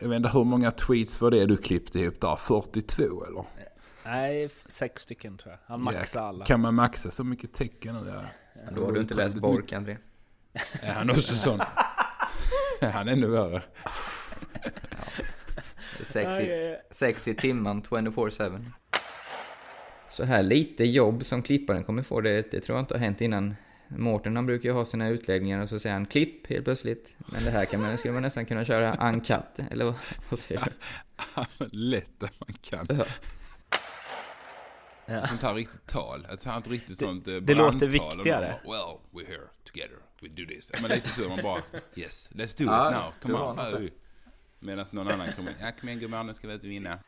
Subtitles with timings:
[0.00, 2.36] Jag vet inte hur många tweets var det du klippte ihop där?
[2.36, 3.44] 42 eller?
[4.04, 5.58] Nej, sex stycken tror jag.
[5.66, 6.44] Han maxar alla.
[6.44, 7.94] Kan man maxa så mycket tecken?
[8.06, 8.22] Ja.
[8.54, 9.96] Ja, då har du inte läst Bork, André.
[10.82, 11.60] Är han också sån?
[12.80, 13.62] han är ännu värre.
[16.02, 18.64] Sex i, sex i timmen, 24-7.
[20.10, 23.20] Så här lite jobb som klipparen kommer få, det, det tror jag inte har hänt
[23.20, 23.54] innan.
[23.96, 27.14] Mårten han brukar ju ha sina utläggningar och så säger han klipp helt plötsligt.
[27.18, 29.94] Men det här kan man, skulle man nästan kunna köra uncut, eller vad,
[30.28, 31.66] vad säger du?
[31.70, 32.86] Lätt att man kan.
[32.88, 33.04] Ja.
[35.06, 35.26] Ja.
[35.26, 36.26] Sånt här riktigt tal.
[36.32, 38.60] Ett sånt riktigt det, sånt Det låter viktigare.
[38.64, 39.96] Bara, well, we're here together.
[40.22, 40.72] We do this.
[40.82, 41.62] Men lite så man bara,
[41.94, 43.12] yes, let's do Ja, it now.
[43.22, 43.56] Come on.
[43.56, 43.92] något.
[44.58, 45.56] Medan någon annan kommer in.
[45.60, 46.98] Ja, kom igen gumman, nu ska vi ut och vinna.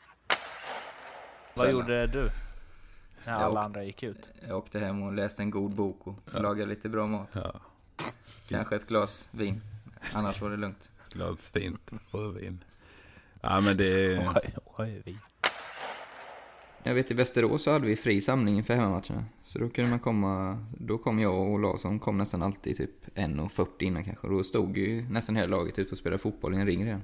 [1.54, 1.80] Vad Sällan.
[1.80, 2.30] gjorde du?
[3.26, 4.28] När Jag alla åkte- andra gick ut?
[4.48, 7.28] Jag åkte hem och läste en god bok och lagade lite bra mat.
[7.32, 7.54] Ja,
[8.48, 9.60] Kanske ett glas vin.
[10.14, 10.90] Annars var det lugnt.
[11.12, 11.90] glas fint.
[12.10, 12.64] Rödvin.
[13.40, 14.18] Ja, men det
[15.04, 15.16] vi.
[16.82, 19.24] Jag vet i Västerås så hade vi fri samling inför hemmamatcherna.
[19.44, 23.66] Så då kunde man komma, då kom jag och Larsson kom nästan alltid typ 1.40
[23.78, 24.28] innan kanske.
[24.28, 27.02] Då stod ju nästan hela laget ute och spelade fotboll i en ring redan.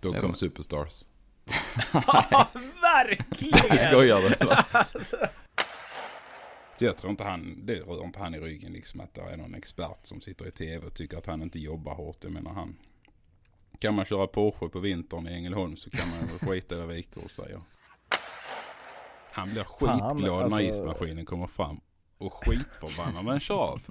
[0.00, 1.04] Då kom var- Superstars.
[3.04, 3.88] Verkligen!
[3.88, 5.26] Skojar du?
[6.78, 9.54] Jag tror inte han, det rör inte han i ryggen liksom att det är någon
[9.54, 12.16] expert som sitter i tv och tycker att han inte jobbar hårt.
[12.24, 12.76] Jag menar han.
[13.78, 16.88] Kan man köra Porsche på vintern i Ängelholm så kan man väl skita i vad
[16.88, 17.60] Wikegård säger.
[19.32, 21.80] Han blir skitglad alltså- när ismaskinen kommer fram.
[22.18, 23.82] Och skitförbannad när den kör av.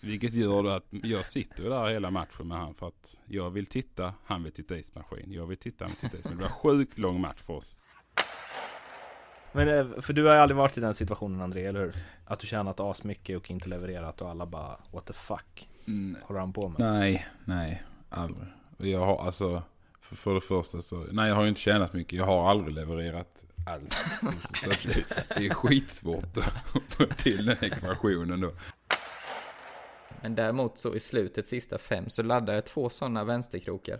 [0.00, 4.14] Vilket gör att jag sitter där hela matchen med han för att jag vill titta,
[4.24, 5.32] han vill titta ismaskin.
[5.32, 6.38] Jag vill titta, han vill titta ismaskin.
[6.38, 7.78] Det var sjukt lång match för oss.
[9.54, 11.94] Men eh, för du har ju aldrig varit i den situationen André, eller hur?
[12.24, 16.40] Att du tjänat asmycket och inte levererat och alla bara What the fuck Mm, håller
[16.40, 16.80] han på med?
[16.80, 18.48] Nej, nej, aldrig.
[18.78, 19.62] Jag har alltså,
[20.00, 22.18] för, för det första så, nej jag har ju inte tjänat mycket.
[22.18, 23.92] Jag har aldrig levererat alls.
[24.20, 25.04] Så, så, så det,
[25.36, 28.52] det är skitsvårt att få till den ekvationen då.
[30.22, 33.98] Men däremot så i slutet, sista fem, så laddade jag två sådana vänsterkrokar.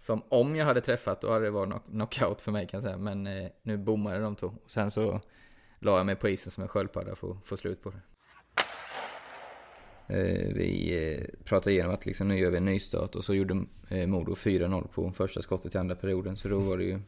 [0.00, 2.82] Som om jag hade träffat, då hade det varit knock- knockout för mig kan jag
[2.82, 2.96] säga.
[2.96, 4.46] Men eh, nu bommade de två.
[4.64, 5.20] Och sen så
[5.78, 8.00] la jag mig på isen som en sköldpadda för att få slut på det.
[10.08, 13.64] Eh, vi eh, pratade igenom att liksom, nu gör vi en nystart och så gjorde
[13.88, 16.36] eh, Modo 4-0 på första skottet i andra perioden.
[16.36, 16.98] Så då var det ju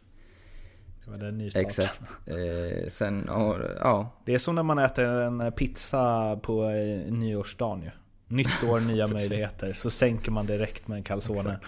[1.05, 1.63] Det var en ny start.
[1.63, 2.01] exakt.
[2.27, 7.83] Eh, sen, ja, ja, Det är som när man äter en pizza på eh, nyårsdagen
[7.83, 7.91] ju.
[8.29, 9.73] Nytt år, nya möjligheter.
[9.73, 11.59] Så sänker man direkt med en calzone.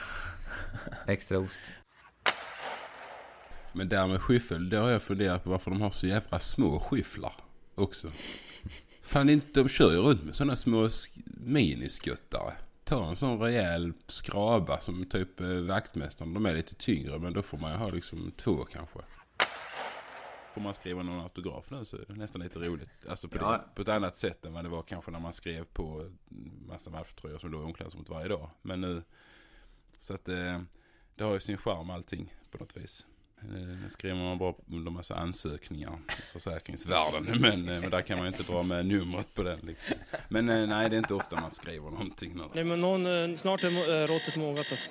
[1.07, 1.61] extra ost.
[3.73, 6.81] Men där med skyffel, då har jag funderat på varför de har så jävla små
[6.81, 7.33] skyfflar
[7.75, 8.09] också.
[9.03, 12.53] Fan inte, de kör ju runt med sådana små sk- miniskuttare.
[12.85, 16.35] Ta en sån rejäl skraba som typ eh, vaktmästaren.
[16.35, 18.99] De är lite tyngre men då får man ju ha liksom två kanske.
[20.55, 22.89] Får man skriva någon autograf nu så är det nästan lite roligt.
[23.09, 23.53] Alltså på, Ja.
[23.53, 26.11] det, på ett annat sätt än vad det var kanske när man skrev på
[26.69, 28.51] massa matchtröjor som låg i omklädningsrummet varje dag.
[28.63, 29.03] Men nu,
[30.07, 30.61] så att eh,
[31.17, 33.07] det har ju sin charm allting på något vis.
[33.43, 37.25] Eh, Nu skriver man bara under massa ansökningar i försäkringsvärlden.
[37.41, 39.59] Men, eh, men där kan man ju inte dra med numret på den.
[39.63, 39.97] Liksom.
[40.29, 42.33] Men eh, nej, det är inte ofta man skriver någonting.
[42.37, 42.43] Nu.
[42.55, 44.91] Nej, men någon, snart är råttet mogat alltså.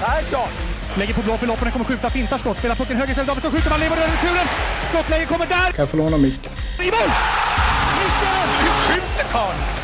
[0.00, 0.48] Persson!
[0.98, 3.70] Lägger på blå för loppen, kommer skjuta, fintar skott, spelar pucken höger istället, Davidsson skjuter,
[3.70, 4.46] man lever över returen!
[4.82, 5.70] Skottläge kommer där!
[5.72, 6.52] Kan jag få låna micken?
[6.80, 7.10] I mål!
[7.98, 8.46] Missar!
[8.62, 9.83] Hur skjuter karln?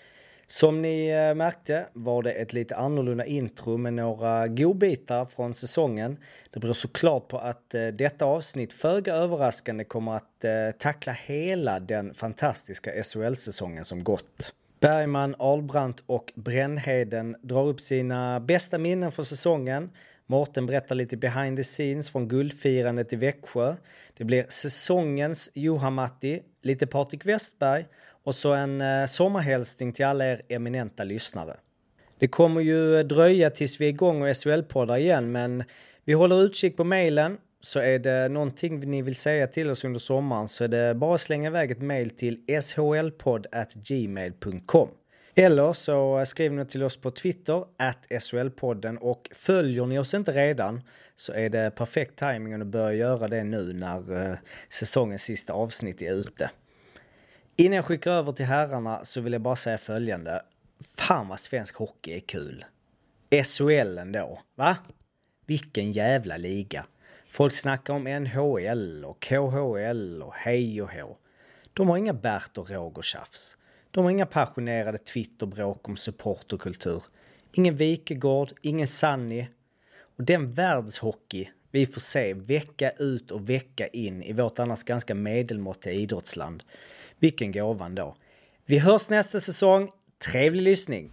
[0.51, 6.17] Som ni eh, märkte var det ett lite annorlunda intro med några godbitar från säsongen.
[6.49, 11.79] Det beror såklart på att eh, detta avsnitt föga överraskande kommer att eh, tackla hela
[11.79, 14.53] den fantastiska SHL-säsongen som gått.
[14.79, 19.89] Bergman, Albrandt och Brännheden drar upp sina bästa minnen från säsongen.
[20.25, 23.75] Mårten berättar lite behind the scenes från guldfirandet i Växjö.
[24.17, 27.85] Det blir säsongens Johan Matti, lite Patrik Westberg
[28.23, 31.57] och så en eh, sommarhälsning till alla er eminenta lyssnare.
[32.19, 35.63] Det kommer ju dröja tills vi är igång och SHL-poddar igen men
[36.05, 37.37] vi håller utkik på mejlen.
[37.61, 41.15] Så är det någonting ni vill säga till oss under sommaren så är det bara
[41.15, 44.89] att slänga iväg ett mejl till shlpodd@gmail.com.
[45.35, 50.31] Eller så skriver ni till oss på Twitter, at SHL-podden och följer ni oss inte
[50.31, 50.81] redan
[51.15, 54.37] så är det perfekt timing att börja göra det nu när eh,
[54.69, 56.49] säsongens sista avsnitt är ute.
[57.61, 60.41] Innan jag skickar över till herrarna så vill jag bara säga följande.
[60.97, 62.65] Fan vad svensk hockey är kul.
[63.43, 64.77] SHL ändå, va?
[65.45, 66.85] Vilken jävla liga.
[67.27, 71.17] Folk snackar om NHL och KHL och hej och hå.
[71.73, 73.57] De har inga Bert och Roger tjafs.
[73.91, 77.03] De har inga passionerade Twitterbråk om supporterkultur.
[77.53, 79.47] Ingen Wikegård, ingen Sunny.
[80.17, 85.15] Och den världshockey vi får se vecka ut och vecka in i vårt annars ganska
[85.15, 86.63] medelmåttiga idrottsland.
[87.21, 88.15] Vilken gåva då.
[88.65, 89.89] Vi hörs nästa säsong.
[90.31, 91.11] Trevlig lyssning!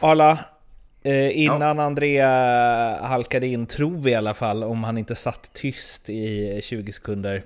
[0.00, 0.38] Arla,
[1.02, 2.28] eh, innan Andrea
[3.02, 7.42] halkade in, tror vi i alla fall, om han inte satt tyst i 20 sekunder,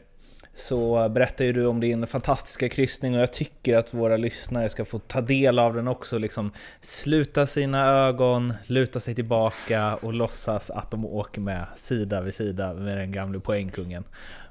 [0.59, 4.85] så berättar ju du om din fantastiska kryssning och jag tycker att våra lyssnare ska
[4.85, 6.19] få ta del av den också.
[6.19, 12.35] Liksom sluta sina ögon, luta sig tillbaka och låtsas att de åker med sida vid
[12.35, 14.05] sida med den gamle poängkungen.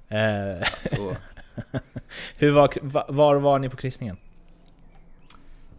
[0.08, 1.16] Eh, Så.
[2.38, 4.18] hur var, va- var var ni på kryssningen?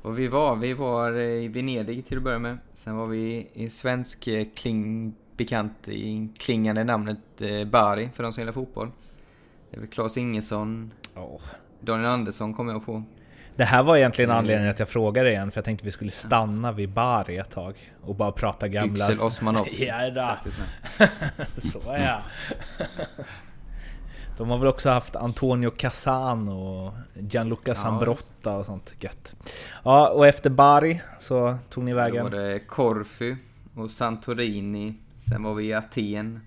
[0.02, 2.58] Och vi var, vi var i Venedig till att börja med.
[2.74, 8.32] Sen var vi i svensk eh, kling, bekant i klingande namnet eh, Bari för de
[8.32, 8.90] som gillar fotboll.
[9.70, 10.92] Det är väl Claes Ingesson,
[11.80, 13.02] Daniel Andersson kommer jag på.
[13.56, 14.38] Det här var egentligen Mm.
[14.38, 17.92] anledningen att jag frågade igen, för jag tänkte vi skulle stanna vid Bari ett tag
[18.02, 19.10] och bara prata gamla...
[19.10, 19.86] Yxel Osmanovski.
[19.88, 20.20] ja, då.
[20.22, 21.10] Klassiskt namn.
[21.56, 22.20] Så ja.
[24.36, 29.34] De har väl också haft Antonio Casano och Gianluca Zambrotta och sånt gött.
[29.84, 32.30] Ja, och efter Bari så tog ni Då var vägen...
[32.30, 33.36] det Korfu
[33.74, 34.94] och Santorini.
[35.30, 36.40] Sen var vi i Aten.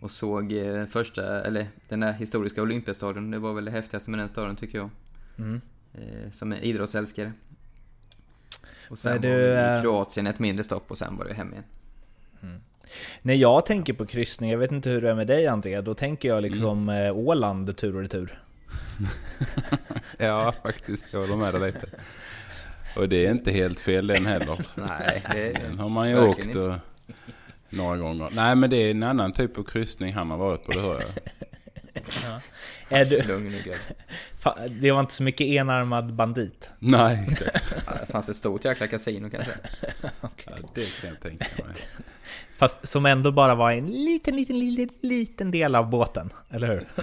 [0.00, 3.30] Och såg eh, första, eller den där historiska Olympiastadion.
[3.30, 4.90] Det var väl det häftigaste med den staden tycker jag.
[5.38, 5.60] Mm.
[5.94, 7.32] Eh, som är idrottsälskare.
[8.90, 11.24] Och sen Nej, var du, vi eh, i Kroatien ett mindre stopp och sen var
[11.24, 11.64] det hem igen.
[13.22, 15.94] När jag tänker på kryssning, jag vet inte hur det är med dig André, då
[15.94, 17.04] tänker jag liksom Mm.
[17.06, 18.42] eh, Åland tur och retur.
[20.18, 21.06] Ja, faktiskt.
[21.10, 21.86] Jag håller med dig lite.
[22.96, 24.58] Och det är inte helt fel den heller.
[24.74, 27.14] Nej, det är Den har man ju verkligen åkt och,
[27.70, 28.28] några gånger.
[28.32, 31.00] Nej, men det är en annan typ av kryssning han har varit på, det hör
[31.00, 31.10] jag.
[32.88, 33.22] Är du...
[33.22, 33.54] Lugn
[34.80, 36.70] Det var inte så mycket enarmad bandit.
[36.78, 37.72] Nej, exakt.
[37.86, 39.52] Ja, Det fanns ett stort jäkla kasino kanske.
[40.22, 41.74] Ja, det kan jag tänka mig.
[42.56, 46.88] Fast som ändå bara var en liten, liten, liten, liten del av båten, eller hur?
[46.96, 47.02] Ja,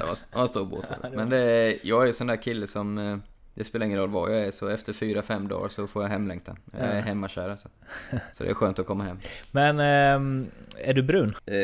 [0.00, 0.86] det var en stor båt.
[1.14, 3.22] Men det, jag är ju sån där kille som...
[3.60, 6.02] eh, Det spelar ingen roll var jag är, så efter fyra fem dagar så får
[6.02, 6.56] jag hemlängtan.
[6.72, 7.00] Jag är Ja.
[7.02, 7.68] hemmakär alltså.
[8.32, 9.18] Så det är skönt att komma hem.
[9.50, 10.46] Men ehm,
[10.78, 11.34] är du brun?
[11.46, 11.56] Eh,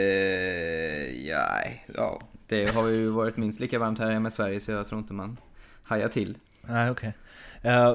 [1.28, 1.58] ja,
[1.94, 4.98] ja, det har ju varit minst lika varmt här hemma i Sverige så jag tror
[5.00, 5.36] inte man
[5.82, 6.38] hajar till.
[6.62, 7.12] Nej, okej.
[7.62, 7.94] Eh,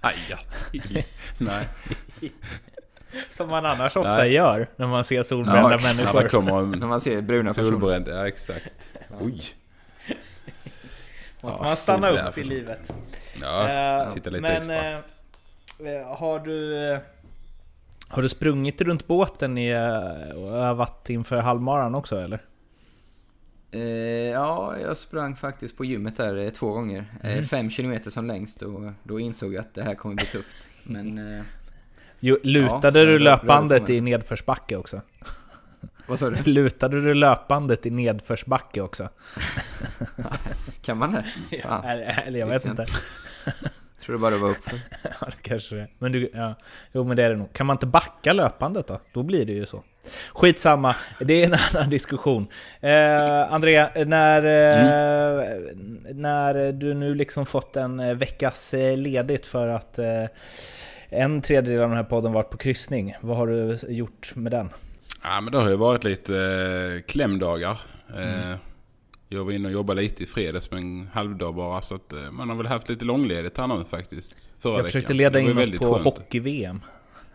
[0.00, 0.38] Haja
[0.70, 1.02] till.
[1.38, 1.68] Nej.
[3.28, 4.32] som man annars ofta Nej.
[4.32, 6.28] gör när man ser solbrända Ja, När människor.
[6.28, 7.70] kommer När man ser bruna personer.
[7.70, 8.08] solbränd.
[8.08, 8.68] Ja, exakt.
[9.20, 9.42] Oj.
[11.46, 12.28] Måste Ja, man stanna solbränd.
[12.28, 12.92] upp i livet.
[13.40, 14.92] Ja, Eh, titta lite men, extra.
[14.92, 16.88] eh, har du...
[16.92, 16.98] eh,
[18.08, 22.40] Har du sprungit runt båten i, eh, och övat inför halvmaran också eller?
[23.70, 23.80] Eh,
[24.32, 27.04] ja, jag sprang faktiskt på gymmet där eh, två gånger.
[27.22, 30.68] Eh, fem kilometer som längst och då insåg jag att det här kommer bli tufft.
[30.82, 31.36] Men...
[31.38, 31.42] Eh,
[32.20, 35.00] Jo, lutade Ja, du löpbandet i nedförsbacke också?
[36.06, 36.42] Vad sa du?
[36.52, 39.08] Lutade du löpbandet i nedförsbacke också?
[40.82, 41.24] Kan man det?
[41.62, 42.86] Fan, Eller, jag vet jag inte.
[44.02, 44.78] tror det bara var uppför.
[45.20, 45.88] Ja, det kanske det.
[45.98, 46.54] Men du, ja.
[46.92, 47.52] Jo, men det är det nog.
[47.52, 49.00] Kan man inte backa löpandet då?
[49.12, 49.82] Då blir det ju så.
[50.32, 52.46] Skitsamma, det är en annan diskussion.
[52.80, 55.44] Eh, Andrea, när, eh,
[56.14, 60.24] när du nu liksom fått en eh, veckas eh, ledigt för att eh,
[61.08, 63.14] en tredjedel av den här podden varit på kryssning.
[63.20, 64.70] Vad har du gjort med den?
[65.22, 66.36] Ja, men det har ju varit lite
[66.96, 67.80] eh, klämdagar.
[68.16, 68.58] Eh, Mm.
[69.28, 71.82] Jag var inne och jobbade lite i fredags med en halvdag bara.
[71.82, 74.48] Så att eh, man har väl haft lite långledigt här nu faktiskt.
[74.60, 75.16] Förra Jag försökte veckan.
[75.32, 76.80] leda in oss på hockey-VM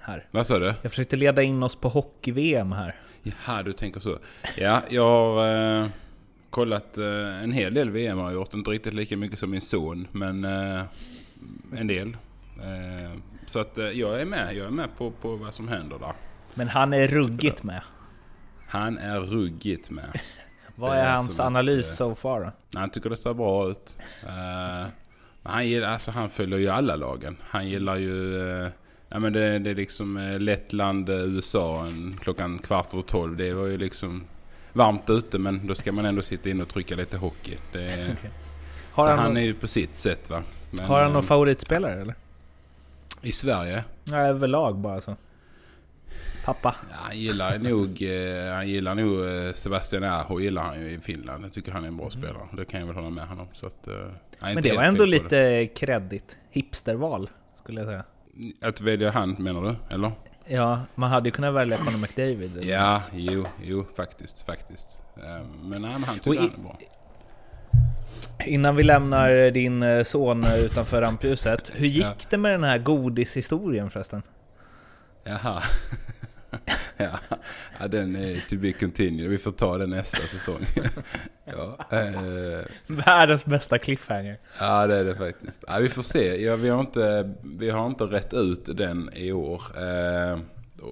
[0.01, 0.27] här.
[0.31, 0.73] Vad sa du?
[0.81, 2.95] Jag försökte leda in oss på hockey-VM här.
[3.23, 4.17] Jaha, du tänker så.
[4.57, 5.87] Ja, jag har eh,
[6.49, 8.53] kollat eh, en hel del VM har jag gjort.
[8.53, 10.81] Inte riktigt lika mycket som min son, men eh,
[11.77, 12.07] en del.
[12.57, 13.11] Eh,
[13.45, 14.55] så att eh, jag är med.
[14.55, 16.13] Jag är med på, på vad som händer där.
[16.53, 17.81] Men han är ruggigt med.
[18.67, 20.19] Han är ruggigt med.
[20.75, 22.51] Vad är är hans som analys ett, so far?
[22.75, 23.97] Han tycker det ser bra ut.
[25.43, 27.37] Men han, gillar, alltså, han följer ju alla lagen.
[27.41, 28.41] Han gillar ju...
[28.41, 28.69] eh,
[29.09, 33.37] ja, men det, det är liksom eh, Lettland, USA en, klockan kvart över tolv.
[33.37, 34.23] Det var ju liksom...
[34.73, 37.57] varmt ute men då ska man ändå sitta in och trycka lite hockey.
[37.71, 38.15] Det är,
[38.91, 40.43] Har så han, han, är ju på sitt sätt va.
[40.71, 42.15] Men, har han någon favoritspelare eller?
[43.21, 43.83] I Sverige?
[44.03, 45.15] Ja, överlag bara så.
[46.45, 46.75] Pappa.
[46.89, 50.99] Ja, han gillar nog, eh, han gillar nog eh, Sebastian Aho gillar han ju i
[50.99, 51.45] Finland.
[51.45, 52.47] Jag tycker han är en bra spelare.
[52.57, 53.47] Det kan jag väl hålla med honom.
[53.53, 53.93] Så att, eh,
[54.43, 54.53] Mm.
[54.53, 56.37] Men det var ändå lite kreddigt.
[56.51, 57.29] Hipsterval,
[57.63, 58.03] skulle jag säga.
[58.61, 59.95] Att välja han menar du?
[59.95, 60.11] Eller?
[60.47, 62.57] Ja, man hade ju kunnat välja Conor McDavid.
[62.57, 64.45] eller Ja, jo, jo faktiskt.
[64.45, 64.87] faktiskt.
[65.17, 66.77] Eh, Men nej, han tycker i- han är bra.
[68.45, 71.71] Innan vi lämnar din son utanför rampljuset.
[71.75, 72.13] Hur gick Ja.
[72.29, 74.21] det med den här godishistorien förresten?
[75.23, 75.61] Jaha.
[76.97, 77.87] ja.
[77.87, 79.29] den är to be continued.
[79.29, 80.65] Vi får ta den nästa säsong.
[81.45, 84.39] ja, eh, Världens bästa cliffhanger.
[84.59, 85.63] ja, det är det faktiskt.
[85.67, 86.43] Ja, vi får se.
[86.45, 89.61] Ja, vi, har inte, vi har inte rätt ut den i år.
[89.77, 90.39] Eh,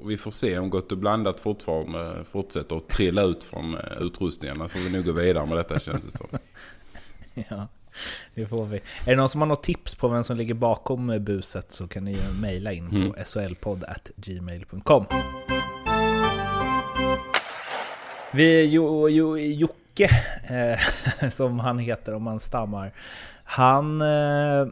[0.05, 4.67] vi får se om Gott och blandat fortfarande fortsätter att trilla ut från eh, utrustningarna.
[4.67, 6.27] får vi nog gå vidare med detta känns det som.
[7.49, 7.67] Ja,
[8.35, 8.77] det får vi.
[8.77, 12.03] Är det någon som har något tips på vem som ligger bakom buset så kan
[12.03, 13.11] ni ju mejla in Mm.
[13.13, 15.05] på solpodd.gmail.com.
[18.33, 20.09] Vi, jo, jo, Jocke,
[20.49, 22.93] eh, som han heter om man stammar,
[23.43, 24.67] han eh,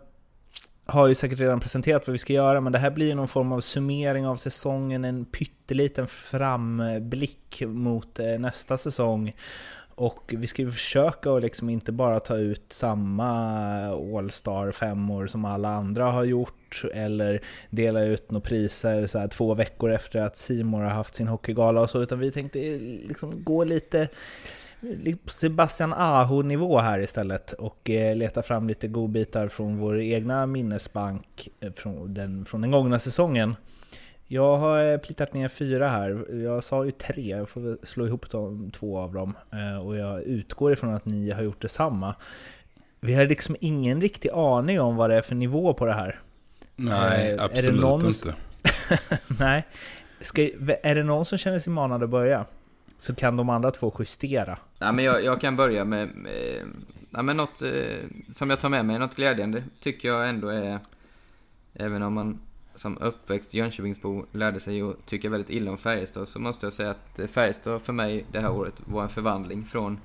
[0.86, 3.28] har ju säkert redan presenterat vad vi ska göra, men det här blir ju någon
[3.28, 9.36] form av summering av säsongen, en pytteliten framblick mot eh, nästa säsong.
[9.98, 13.30] Och vi ska ju försöka att liksom inte bara ta ut samma
[14.18, 19.54] All-star femmor som alla andra har gjort eller dela ut några priser så här två
[19.54, 22.60] veckor efter att Simor har haft sin hockeygala och så, utan vi tänkte
[23.08, 24.08] liksom gå lite
[25.24, 31.50] på Sebastian Aho-nivå här istället och eh, leta fram lite godbitar från vår egna minnesbank
[31.60, 33.56] eh, från den, från den gångna säsongen.
[34.28, 36.26] Jag har eh, plittat ner fyra här.
[36.44, 39.34] Jag sa ju tre, jag får slå ihop de två av dem.
[39.52, 42.16] Eh, Och jag utgår ifrån att ni har gjort detsamma.
[43.00, 46.20] Vi har liksom ingen riktig aning om vad det är för nivå på det här.
[46.76, 48.34] Nej, Eh, är det absolut någon- inte.
[49.40, 49.66] Nej.
[50.22, 50.42] Ska,
[50.84, 52.46] är det någon som känner sig manad att börja?
[52.98, 54.58] Så kan de andra två justera.
[54.80, 56.66] Nej, men jag, jag kan börja med, med
[57.12, 57.72] ja, men något eh,
[58.34, 60.80] som jag tar med mig, något glädjande tycker jag ändå är,
[61.74, 62.40] även om man
[62.78, 66.92] som uppväxt Jönköpingsbo lärde sig att tycka väldigt illa om Färjestad, så måste jag säga
[66.92, 70.00] att Färjestad för mig det här året var en förvandling från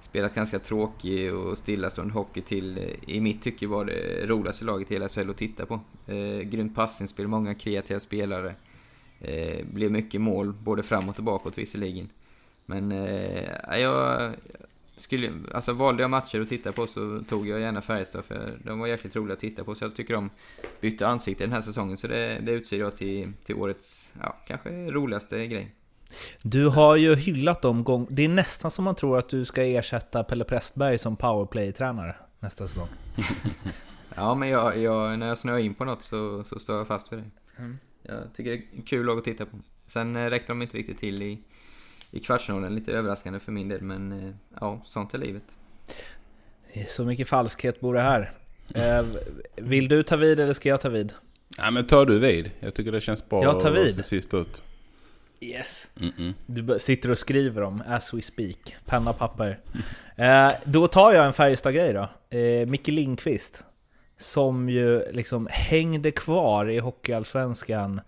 [0.00, 4.90] spelat ganska tråkig och stillastående hockey till, eh, i mitt tycke var det roligaste laget
[4.90, 5.80] i hela SHL att titta på.
[6.06, 8.54] Eh, grymt passningsspel, många kreativa spelare.
[9.20, 12.08] Eh, blev mycket mål, både framåt och bakåt visserligen.
[12.66, 14.32] Men eh, jag
[14.98, 18.78] skulle, alltså valde jag matcher att titta på så tog jag gärna Färjestad för de
[18.78, 19.74] var jäkligt roliga att titta på.
[19.74, 20.30] Så jag tycker de
[20.80, 21.96] bytte ansikte den här säsongen.
[21.96, 25.74] Så det, det utser jag till, till årets, ja, kanske roligaste grej.
[26.42, 28.06] Du har ju hyllat dem gång...
[28.10, 32.68] Det är nästan som man tror att du ska ersätta Pelle Prästberg som powerplay-tränare nästa
[32.68, 32.88] säsong.
[34.18, 37.08] Ja, men jag, jag, när jag snöar in på något så, så står jag fast
[37.08, 37.30] för det.
[38.02, 39.56] Jag tycker det är kul lag att titta på.
[39.86, 41.42] Sen eh, räckte de inte riktigt till i,
[42.10, 43.80] i kvartsfinalen, lite överraskande för min del.
[43.82, 45.42] Men eh, ja, sånt är livet.
[46.86, 48.32] Så mycket falskhet bor det här.
[48.74, 49.06] Eh,
[49.56, 51.12] vill du ta vid eller ska jag ta vid?
[51.58, 52.50] Nej men tar du vid.
[52.60, 54.04] Jag tycker det känns bra Jag tar att vara vid.
[54.04, 54.62] sist ut.
[55.40, 55.88] Yes.
[55.96, 56.34] Mm-mm.
[56.46, 58.76] Du b- sitter och skriver om as we speak.
[58.86, 59.58] Penna papper.
[60.20, 62.36] Eh, då tar jag en Färjestad-grej då.
[62.38, 63.64] Eh, Micke Lindqvist.
[64.16, 68.00] Som ju liksom hängde kvar i Hockeyallsvenskan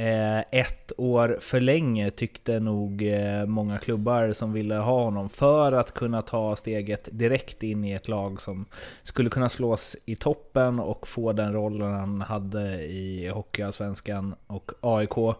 [0.00, 5.72] Eh, ett år för länge tyckte nog eh, många klubbar som ville ha honom för
[5.72, 8.66] att kunna ta steget direkt in i ett lag som
[9.02, 15.36] skulle kunna slås i toppen och få den rollen han hade i Hockeyallsvenskan och AIK.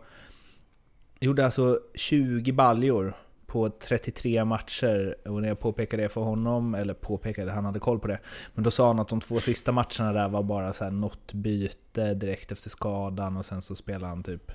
[1.20, 3.14] Gjorde alltså 20 baljor
[3.50, 8.00] på 33 matcher och när jag påpekade det för honom, eller påpekade, han hade koll
[8.00, 8.18] på det,
[8.54, 11.32] men då sa han att de två sista matcherna där var bara så här något
[11.32, 14.52] byte direkt efter skadan och sen så spelade han typ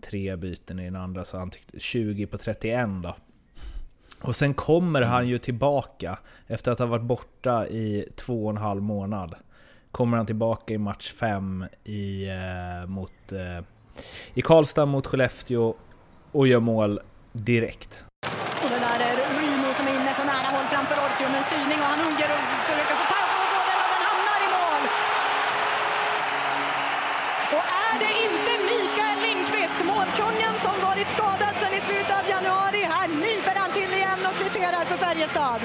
[0.00, 3.16] tre byten i den andra, så han tyckte 20 på 31 då.
[4.22, 8.56] Och sen kommer han ju tillbaka efter att ha varit borta i två och en
[8.56, 9.34] halv månad.
[9.90, 13.64] Kommer han tillbaka i match 5 i, eh, mot, eh,
[14.34, 15.74] i Karlstad mot Skellefteå
[16.32, 17.00] och gör mål
[17.32, 18.04] direkt.
[35.28, 35.60] Kvitterar.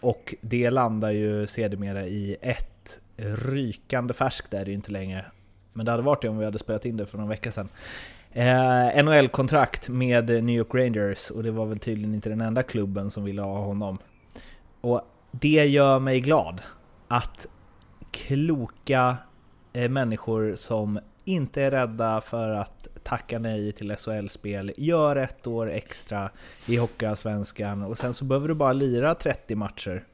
[0.00, 5.24] Och det landar ju sedermera i ett rykande färskt, det är det ju inte längre.
[5.72, 7.68] Men det hade varit det om vi hade spelat in det för någon vecka sedan.
[8.32, 13.10] Eh, NHL-kontrakt med New York Rangers och det var väl tydligen inte den enda klubben
[13.10, 13.98] som ville ha honom.
[14.80, 16.60] Och det gör mig glad
[17.08, 17.46] att
[18.10, 19.16] kloka
[19.72, 25.70] eh, människor som inte är rädda för att tacka nej till SHL-spel, gör ett år
[25.70, 26.30] extra
[26.66, 30.04] i Hockeyallsvenskan och sen så behöver du bara lira 30 matcher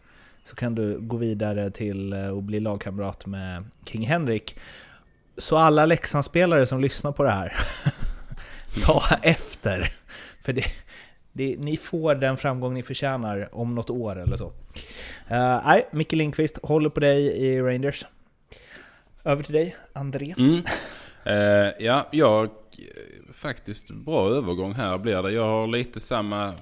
[0.44, 4.56] så kan du gå vidare till eh, och att bli lagkamrat med King Henrik.
[5.36, 7.56] Så alla Leksandsspelare som lyssnar på det här,
[8.84, 9.92] ta efter!
[10.42, 10.64] För det,
[11.32, 14.46] det, ni får den framgång ni förtjänar om något år eller så.
[14.46, 18.06] Uh, nej, Micke Lindqvist håller på dig i Rangers.
[19.24, 20.34] Över till dig, André.
[20.38, 20.62] Mm.
[21.26, 22.50] Uh, ja, jag...
[23.32, 25.30] Faktiskt bra övergång här blir det.
[25.30, 26.54] Jag har lite samma,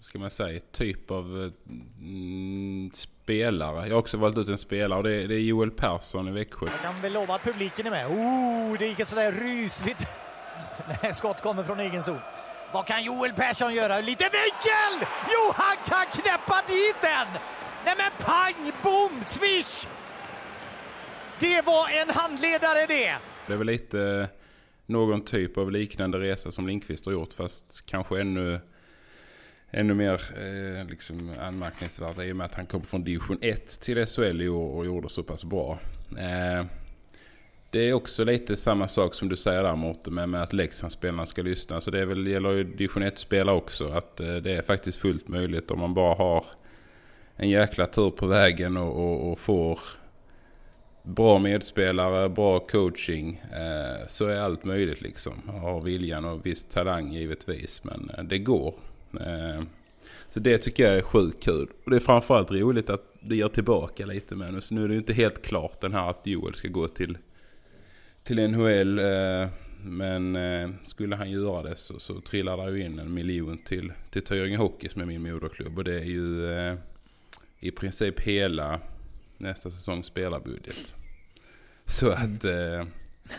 [0.00, 1.52] ska man säga, typ av
[2.00, 3.86] mm, spelare.
[3.86, 6.30] Jag har också valt ut en spelare och det är, det är Joel Persson i
[6.30, 6.66] Växjö.
[6.66, 8.06] Jag kan väl lova att publiken är med.
[8.06, 10.06] Oh, det gick ett sådär rysligt
[11.02, 12.18] när skott kommer från egen zon.
[12.72, 14.00] Vad kan Joel Persson göra?
[14.00, 15.08] Lite vinkel!
[15.26, 17.26] Jo, han kan knäppa dit den!
[17.84, 19.86] Nej men pang, bom, swish!
[21.38, 23.16] Det var en handledare det!
[23.46, 24.28] Det är väl lite
[24.92, 28.60] någon typ av liknande resa som Lindqvist har gjort fast kanske ännu,
[29.70, 34.06] ännu mer eh, liksom anmärkningsvärt i och med att han kom från division 1 till
[34.06, 35.78] SHL i år och gjorde så pass bra.
[36.18, 36.66] Eh,
[37.70, 41.26] det är också lite samma sak som du säger där Mårten med, med att Leksandsspelarna
[41.26, 41.80] ska lyssna.
[41.80, 43.86] Så det är väl, gäller ju division 1-spelare också.
[43.86, 46.44] Att eh, det är faktiskt fullt möjligt om man bara har
[47.36, 49.78] en jäkla tur på vägen och, och, och får
[51.02, 53.42] bra medspelare, bra coaching.
[53.52, 55.32] Eh, så är allt möjligt liksom.
[55.48, 57.84] Har viljan och viss talang givetvis.
[57.84, 58.74] Men eh, det går.
[59.20, 59.62] Eh,
[60.28, 61.68] så det tycker jag är sjukt kul.
[61.84, 64.60] Och det är framförallt roligt att det ger tillbaka lite med nu.
[64.60, 67.18] Så nu är det ju inte helt klart den här att Joel ska gå till,
[68.22, 68.98] till NHL.
[68.98, 69.48] Eh,
[69.84, 73.92] men eh, skulle han göra det så, så trillar det ju in en miljon till,
[74.10, 75.78] till Tyringe Hockey som är min moderklubb.
[75.78, 76.74] Och det är ju eh,
[77.60, 78.80] i princip hela
[79.42, 80.94] nästa säsongs spelarbudget.
[81.86, 82.22] Så Mm.
[82.36, 82.86] att eh,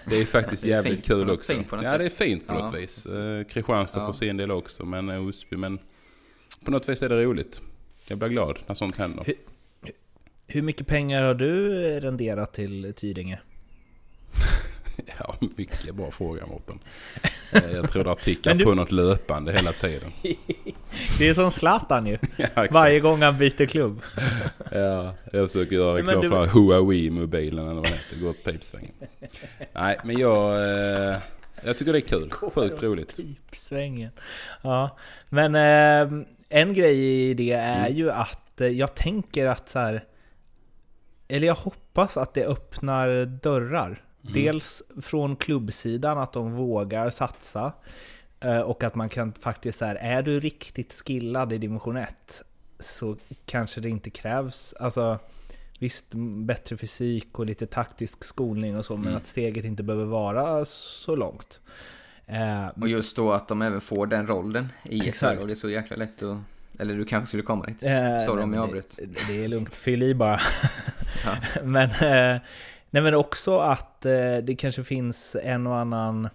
[0.05, 1.53] det är faktiskt Det är jävligt kul också.
[1.53, 2.59] ja det är fint på Ja.
[2.65, 3.05] något vis.
[3.05, 4.05] Eh, Kristianstad Ja.
[4.05, 5.55] får sin del också men eh, Osby.
[5.57, 5.79] Men
[6.65, 7.61] på något vis är det roligt.
[8.07, 9.23] Jag blir glad när sånt händer.
[9.25, 9.35] Hur,
[10.47, 13.39] hur mycket pengar har du renderat till Tyringe?
[15.19, 16.79] Ja, mycket bra fråga Mårten.
[17.53, 20.11] Eh, Jag tror det tickar Men du- på något löpande hela tiden.
[21.19, 22.17] Det är som Zlatan ju.
[22.37, 22.67] Ja.
[22.71, 24.01] Varje gång han byter klubb.
[24.71, 28.19] Ja, jag försöker göra reklam du- för Huawei-mobilen eller vad det heter.
[28.21, 28.91] Gå åt pipsvängen.
[29.73, 30.53] Nej, men jag...
[30.55, 31.17] Eh,
[31.65, 32.31] jag tycker det är kul.
[32.31, 33.15] Sjukt roligt.
[33.17, 34.11] Pipsvängen.
[34.61, 34.97] Ja,
[35.29, 37.97] men eh, en grej i det är Mm.
[37.97, 40.03] ju att eh, jag tänker att så här.
[41.27, 43.87] Eller jag hoppas att det öppnar dörrar.
[43.87, 44.33] Mm.
[44.33, 47.73] Dels från klubbsidan att de vågar satsa.
[48.43, 52.41] Eh, Och att man kan faktiskt så här, är du riktigt skillad i division 1
[52.79, 55.19] så kanske det inte krävs, alltså
[55.79, 56.05] visst
[56.45, 59.17] bättre fysik och lite taktisk skolning och så, men Mm.
[59.17, 61.59] att steget inte behöver vara så långt.
[62.25, 65.41] Eh, Och just då att de även får den rollen i Exakt.
[65.41, 66.37] och det är så jäkla lätt att...
[66.79, 67.83] Eller du kanske skulle komma dit.
[67.83, 68.95] Eh, Sorry om men jag avbröt.
[68.97, 70.39] Det, det är lugnt, fyll i bara.
[71.25, 71.35] Ja.
[71.63, 72.41] men, eh,
[72.89, 76.29] nej, men också att eh, det kanske finns en och annan...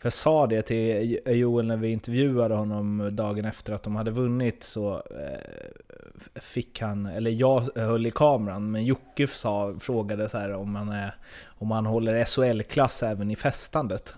[0.00, 4.10] För jag sa det till Joel när vi intervjuade honom dagen efter att de hade
[4.10, 10.38] vunnit så eh, fick han, eller jag höll i kameran, men Jocke sa, frågade så
[10.38, 11.14] här om han, är,
[11.46, 14.14] om han håller SHL-klass även i festandet.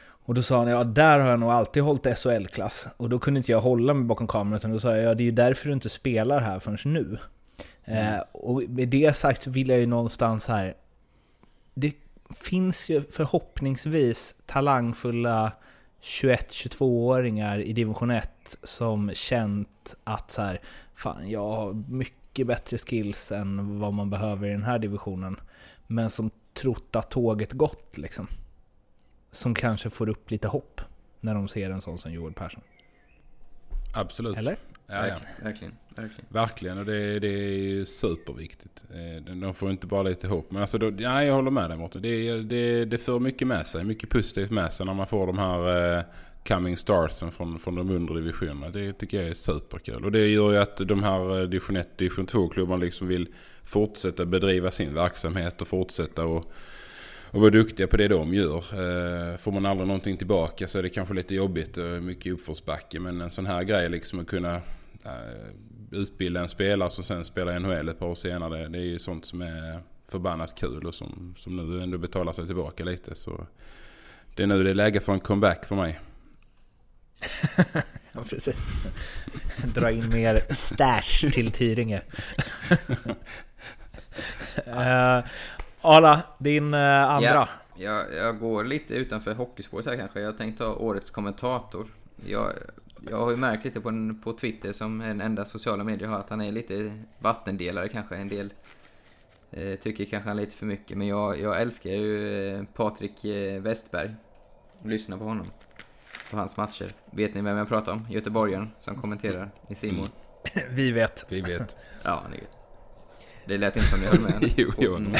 [0.00, 2.88] Och då sa han, ja där har jag nog alltid hållit SHL-klass.
[2.96, 5.22] Och då kunde inte jag hålla mig bakom kameran, utan då sa jag, ja det
[5.22, 7.18] är ju därför du inte spelar här förrän nu.
[7.84, 10.74] Eh, och med det sagt så vill jag ju någonstans här,
[11.74, 11.92] det
[12.34, 15.52] finns ju förhoppningsvis talangfulla
[16.02, 20.60] 21-22-åringar i division 1 som känt att så här,
[20.94, 25.40] fan jag har mycket bättre skills än vad man behöver i den här divisionen.
[25.86, 28.26] Men som trott att tåget gått liksom.
[29.30, 30.80] Som kanske får upp lite hopp
[31.20, 32.62] när de ser en sån som Joel Persson.
[33.94, 34.36] Absolut.
[34.36, 34.58] Eller?
[34.90, 35.14] Ja, ja.
[35.42, 36.78] Verkligen, verkligen, verkligen.
[36.78, 38.84] Och det, det är superviktigt.
[38.94, 40.50] Eh, De får inte bara lite hopp.
[40.50, 42.02] Men alltså, då, ja, jag håller med dig Mårten.
[42.02, 43.84] Det, det, det för mycket med sig.
[43.84, 46.04] Mycket positivt med sig när man får de här eh,
[46.48, 48.68] coming starsen från, från de undre divisionerna.
[48.70, 50.04] Det tycker jag är superkul.
[50.04, 53.28] Och det gör ju att de här eh, division 1, division 2-klubbarna liksom vill
[53.64, 56.52] fortsätta bedriva sin verksamhet och fortsätta och
[57.30, 58.56] och vara duktiga på det de gör.
[58.56, 63.00] Eh, Får man aldrig någonting tillbaka så är det kanske lite jobbigt och mycket uppförsbacke.
[63.00, 64.60] Men en sån här grej liksom att kunna
[65.90, 68.68] utbilda en spelare som sen spelar i NHL ett par år senare.
[68.68, 72.46] Det är ju sånt som är förbannat kul och som, som nu ändå betalar sig
[72.46, 73.14] tillbaka lite.
[73.14, 73.46] Så
[74.34, 76.00] Det är nu det är läge för en comeback för mig.
[78.12, 78.56] ja, precis.
[79.74, 82.02] Dra in mer stash till Tyringe.
[82.70, 83.14] uh,
[85.80, 86.80] Arla, din uh,
[87.10, 87.28] andra.
[87.28, 90.20] Ja, jag, jag går lite utanför hockeyspåret här kanske.
[90.20, 91.86] Jag tänkte ta årets kommentator.
[92.26, 92.52] Jag,
[93.10, 96.30] jag har ju märkt lite på, på Twitter som den enda sociala medier har att
[96.30, 98.16] han är lite vattendelare kanske.
[98.16, 98.52] En del
[99.50, 100.98] eh, tycker kanske han är lite för mycket.
[100.98, 104.14] Men jag, jag älskar ju eh, Patrik eh, Westberg.
[104.82, 105.46] Lyssna på honom.
[106.30, 106.92] På hans matcher.
[107.10, 108.06] Vet ni vem jag pratar om?
[108.10, 110.06] Göteborgaren som kommenterar i Simon.
[110.70, 111.26] Vi vet.
[111.28, 111.76] Vi vet.
[112.02, 112.57] ja, ni vet.
[113.48, 114.52] Det lät inte som ni höll med.
[114.56, 115.00] jo, jo.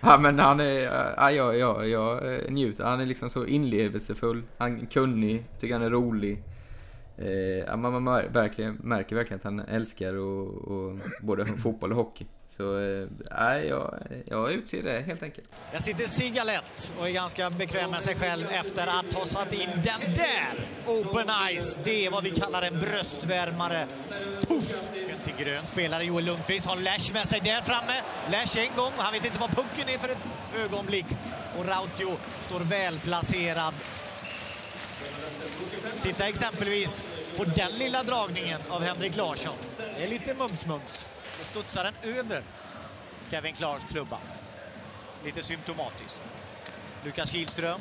[0.00, 0.80] ja, men han är...
[1.16, 2.84] Ja, ja, ja, jag njuter.
[2.84, 4.42] Han är liksom så inlevelsefull.
[4.58, 5.44] Han är kunnig.
[5.60, 6.42] Tycker han är rolig.
[7.18, 12.26] Eh, man, man verkligen, märker verkligen att han älskar och, och både fotboll och hockey.
[12.48, 13.94] Så eh, jag,
[14.26, 15.52] jag utser det helt enkelt.
[15.72, 19.70] Där sitter Sigalet och är ganska bekväm med sig själv efter att ha satt in
[19.74, 20.66] den där!
[20.86, 23.86] Open Eyes, det är vad vi kallar en bröstvärmare.
[24.48, 24.90] Puff!
[25.24, 28.02] Till grön spelare Joel Lundqvist har Lash med sig där framme.
[28.30, 30.18] Lash en gång, han vet inte vad pucken är för ett
[30.64, 31.06] ögonblick.
[31.58, 33.74] Och Rautio står välplacerad.
[36.02, 37.02] Titta exempelvis
[37.36, 39.54] på den lilla dragningen av Henrik Larsson.
[39.96, 41.06] Det är lite mums-mums.
[41.38, 42.42] Då studsar den över
[43.30, 44.18] Kevin Clarks klubba.
[45.24, 46.20] Lite symptomatiskt.
[47.04, 47.80] Lukas Kihlström.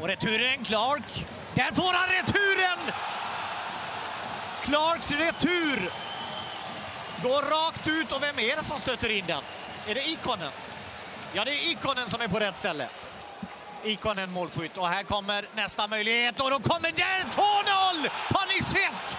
[0.00, 1.26] Och returen Clark.
[1.54, 2.94] Där får han returen!
[4.62, 5.90] Clarks retur
[7.22, 9.42] går rakt ut och vem är det som stöter in den?
[9.86, 10.52] Är det Ikonen?
[11.32, 12.88] Ja, det är Ikonen som är på rätt ställe.
[13.84, 18.10] Ikonen målskytt och här kommer nästa möjlighet och då kommer den 2-0!
[18.10, 19.18] Har ni sett?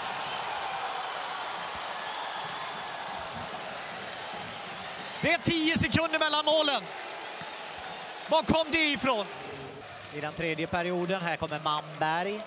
[5.22, 6.84] Det är 10 sekunder mellan målen.
[8.30, 9.26] Var kom det ifrån?
[10.14, 12.42] I den tredje perioden, här kommer Manberg.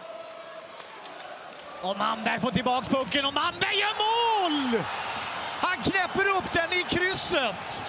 [1.81, 4.83] Och Manberg får tillbaks pucken och Manberg gör mål!
[5.61, 6.83] Han knäpper upp den i
[7.15, 7.83] krysset.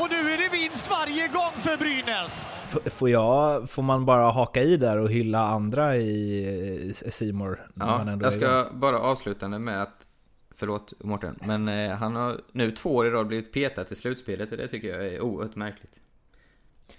[0.00, 2.46] Och nu är det vinst varje gång för Brynäs.
[2.86, 7.70] Får, jag, får man bara haka i där och hylla andra i Simor?
[7.74, 10.02] Ja, jag ska bara avsluta med att
[10.58, 14.50] Förlåt Mårten, men eh, han har nu två år i rad blivit petad i slutspelet
[14.50, 16.00] och det tycker jag är oerhört märkligt.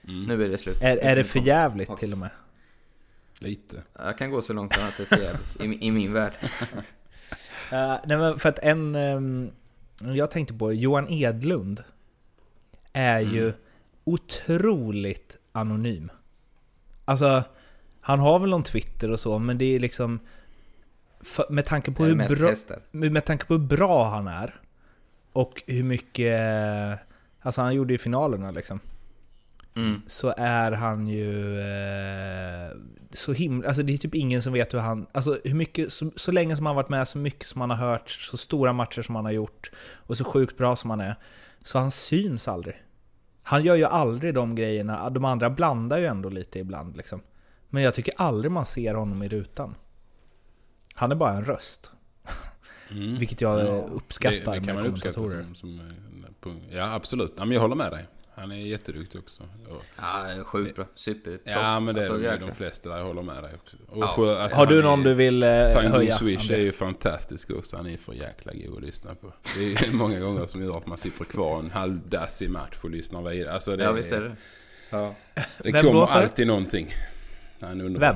[0.07, 0.23] Mm.
[0.23, 0.81] Nu är det slut.
[0.81, 2.29] Är, är det för jävligt till och med?
[3.39, 3.83] Lite.
[3.93, 6.33] Jag kan gå så långt att det är för jävligt i, i min värld.
[6.41, 6.49] uh,
[8.05, 8.95] nej men för att en...
[8.95, 9.51] Um,
[9.99, 11.83] jag tänkte på Johan Edlund
[12.93, 13.33] är mm.
[13.33, 13.53] ju
[14.03, 16.11] otroligt anonym.
[17.05, 17.43] Alltså,
[18.01, 20.19] han har väl någon Twitter och så, men det är liksom
[21.49, 22.53] med tanke på hur bra,
[22.91, 24.61] med tanke på hur bra han är
[25.31, 26.39] och hur mycket,
[27.39, 28.79] alltså han gjorde ju finalerna liksom.
[29.77, 30.01] Mm.
[30.07, 32.77] Så är han ju eh,
[33.11, 36.11] så himla, alltså det är typ ingen som vet hur han, alltså hur mycket, så,
[36.15, 39.01] så länge som han varit med, så mycket som han har hört, så stora matcher
[39.01, 41.15] som han har gjort och så sjukt bra som han är.
[41.61, 42.75] Så han syns aldrig.
[43.43, 47.21] Han gör ju aldrig de grejerna, de andra blandar ju ändå lite ibland liksom.
[47.69, 49.75] Men jag tycker aldrig man ser honom i rutan.
[50.93, 51.91] Han är bara en röst.
[52.91, 53.17] Mm.
[53.17, 55.81] Vilket jag ja, uppskattar det, det kan man uppskatta som, som,
[56.71, 57.33] Ja, absolut.
[57.37, 58.05] Ja, men jag håller med dig.
[58.37, 59.43] Han är jätteduktig också.
[59.97, 60.85] Ja, sjukt bra.
[60.95, 61.39] Super.
[61.43, 62.97] Ja, men det är alltså, de flesta där.
[62.97, 63.77] Jag håller med dig också.
[63.95, 64.41] Ja.
[64.43, 66.17] alltså, Har du någon är, du vill uh, höja?
[66.17, 67.77] Swish är ju fantastisk också.
[67.77, 69.33] Han är för jäkla god att lyssna på.
[69.57, 73.21] Det är många gånger som gör att man sitter kvar en halvdassig match och lyssnar
[73.21, 73.53] vidare.
[73.53, 74.35] Alltså, det, ja, visst är det.
[74.89, 75.15] Ja.
[75.57, 76.93] Det Vem kommer alltid någonting.
[77.61, 78.15] Han Vem?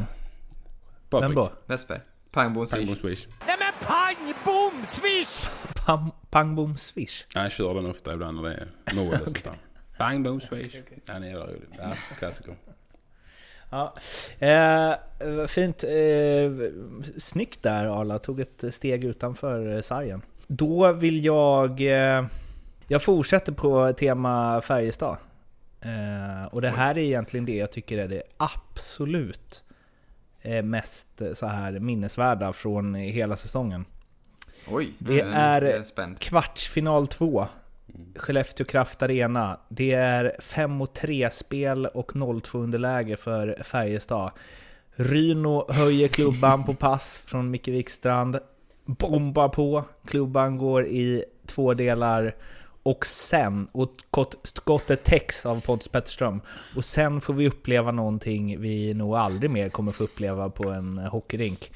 [1.09, 1.29] Patrik.
[1.29, 1.51] Vem då?
[1.65, 1.99] Westberg.
[2.31, 2.97] Pang bom swish.
[2.97, 3.27] Swish.
[3.47, 5.49] Nej men pang bom swish!
[5.85, 7.25] Pang, pang bom swish?
[7.33, 9.57] Jag kör den ofta ibland när det är mål och sånt där.
[10.01, 10.75] Pang bom swish.
[11.05, 11.69] Ja, det är roligt.
[11.77, 12.55] Ja, klassiker.
[13.69, 13.95] Ja,
[14.39, 15.83] eh, fint.
[15.83, 16.51] Eh,
[17.17, 20.21] snyggt där Arla, tog ett steg utanför sargen.
[20.47, 21.81] Då vill jag...
[21.81, 22.25] Eh,
[22.87, 25.17] jag fortsätter på tema Färjestad.
[25.81, 29.63] Eh, och det här är egentligen det jag tycker är det absolut
[30.41, 33.85] Eh, mest så här minnesvärda från hela säsongen.
[34.67, 37.47] Oj, det är, är kvartsfinal 2.
[38.15, 39.59] Skellefteå Kraft Arena.
[39.69, 44.31] Det är 5 3 spel och 0-2 underläge för Färjestad.
[44.95, 48.39] Ryno höjer klubban på pass från Micke Wikstrand.
[48.85, 49.83] Bombar på.
[50.05, 52.35] Klubban går i två delar.
[52.83, 53.91] Och sen, och
[54.43, 56.41] skottet täcks av Pontus Petterström.
[56.75, 60.97] Och sen får vi uppleva någonting vi nog aldrig mer kommer få uppleva på en
[60.97, 61.71] hockeyrink.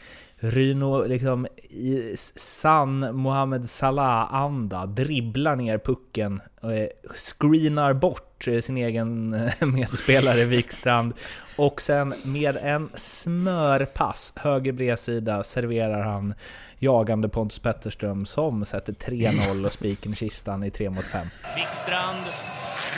[0.52, 6.72] Ryno liksom i sann Mohamed Salah-anda dribblar ner pucken, och
[7.16, 11.14] screenar bort eh, sin egen eh, medspelare Wikstrand
[11.56, 16.34] och sen med en smörpass, höger bredsida, serverar han
[16.80, 21.28] jagande Pontus Petterström som sätter 3-0 och spiken i kistan i 3 mot 5.
[21.56, 22.26] Wikstrand,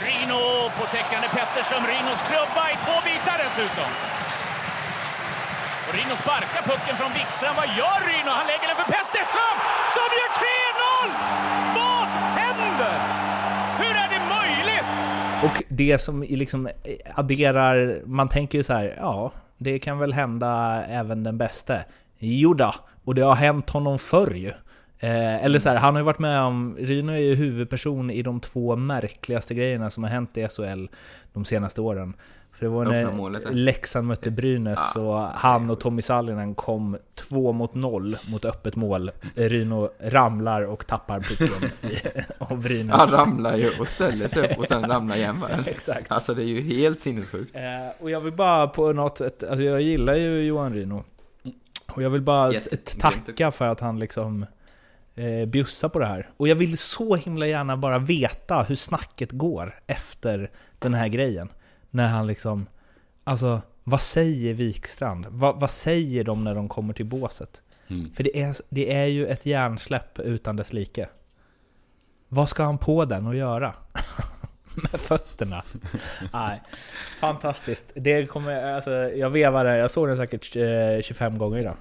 [0.04, 4.17] Rino på täckande Pettersson, Rinos klubba i två bitar dessutom.
[5.88, 7.56] Och Rino sparkar pucken från Wikstrand.
[7.56, 8.30] Vad gör Rino?
[8.40, 9.56] Han lägger den för Pettersson
[9.96, 11.08] som gör 3-0!
[11.78, 12.06] Vad
[12.42, 12.98] händer?
[13.80, 14.90] Hur är det möjligt?
[15.44, 16.72] Och det som liksom eh,
[17.14, 21.84] adderar, man tänker ju så här, ja, det kan väl hända även den bäste.
[22.18, 22.74] Jodå,
[23.04, 24.52] och det har hänt honom förr ju.
[24.98, 28.22] Eh, eller så här, han har ju varit med om, Rino är ju huvudperson i
[28.22, 30.86] de två märkligaste grejerna som har hänt i SHL
[31.32, 32.14] de senaste åren.
[32.58, 35.00] För det var när Leksand mötte Brynäs Ja.
[35.00, 39.10] och han och Tommy Sallinen kom två mot noll mot öppet mål.
[39.34, 41.70] Ryno ramlar och tappar pucken
[42.38, 42.96] och Brynäs...
[42.96, 45.48] Han ramlar ju och ställer sig upp och sen ramlar igen va?
[45.66, 46.12] Exakt.
[46.12, 47.56] Alltså det är ju helt sinnessjukt.
[47.56, 47.62] Eh,
[48.02, 51.04] och jag vill bara på något sätt, alltså jag gillar ju Johan Ryno.
[51.92, 54.46] Och jag vill bara Jätte- tacka för att han liksom
[55.14, 56.30] eh, bjussar på det här.
[56.36, 61.48] Och jag vill så himla gärna bara veta hur snacket går efter den här grejen.
[61.90, 62.66] När han liksom,
[63.24, 65.26] alltså vad säger Wikstrand?
[65.28, 67.62] Vad, vad säger de när de kommer till båset?
[67.88, 68.10] Mm.
[68.14, 71.08] För det är, det är ju ett hjärnsläpp utan dess like.
[72.28, 73.74] Vad ska han på den att göra?
[74.74, 75.64] Med fötterna?
[76.32, 76.62] Nej,
[77.20, 77.92] fantastiskt.
[77.94, 81.76] Det kommer, alltså, jag vevade, jag såg den säkert eh, 25 gånger idag.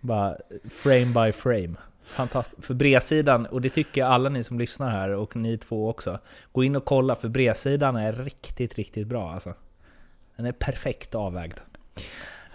[0.00, 0.36] Bara
[0.70, 1.74] frame by frame.
[2.10, 2.66] Fantastiskt.
[2.66, 6.18] För bredsidan, och det tycker jag alla ni som lyssnar här och ni två också.
[6.52, 9.54] Gå in och kolla för bredsidan är riktigt, riktigt bra alltså.
[10.36, 11.58] Den är perfekt avvägd.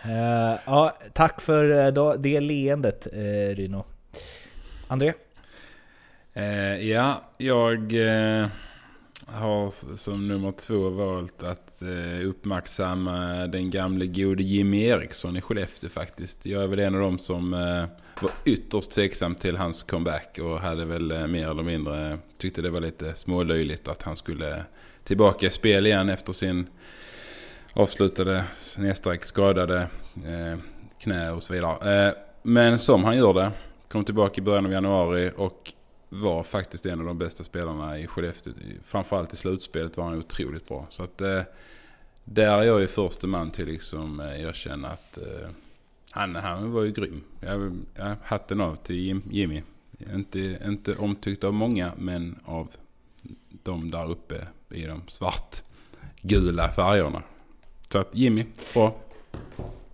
[0.06, 3.84] Uh, ja, tack för eh, då, det leendet uh, Ryno.
[4.88, 5.14] André?
[6.38, 7.94] Uh, ja, jag
[9.26, 15.90] har som nummer två valt att Eh, uppmärksamma den gamle gode Jimmy Eriksson i Skellefteå
[15.90, 16.46] faktiskt.
[16.46, 17.86] Jag är väl en av dem som eh,
[18.22, 22.70] var ytterst tveksam till hans comeback och hade väl eh, mer eller mindre tyckte det
[22.70, 24.64] var lite smålöjligt att han skulle
[25.04, 26.68] tillbaka i spel igen efter sin
[27.74, 29.88] avslutade snedstreck skadade
[31.00, 32.14] knä och så vidare.
[32.44, 33.52] Men som han gör det,
[33.88, 35.74] kom tillbaka i början av januari och
[36.22, 38.54] var faktiskt en av de bästa spelarna i Skellefteå.
[38.86, 40.86] Framförallt i slutspelet var han otroligt bra.
[40.90, 41.42] Så att eh,
[42.24, 45.50] där är jag ju första man till liksom eh, erkänna att eh,
[46.10, 47.24] han, han var ju grym.
[47.40, 49.64] Jag, jag, hatten av till Jim, Jimmy.
[50.14, 52.70] Inte, inte omtyckt av många men av
[53.64, 57.24] de där uppe i de svartgula färgerna.
[57.90, 58.96] Så att Jimmy, bra.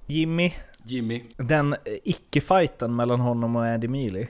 [0.07, 0.53] Jimmy,
[0.83, 1.23] Jimmy.
[1.37, 4.27] den icke-fighten mellan honom och Eddie Mealy.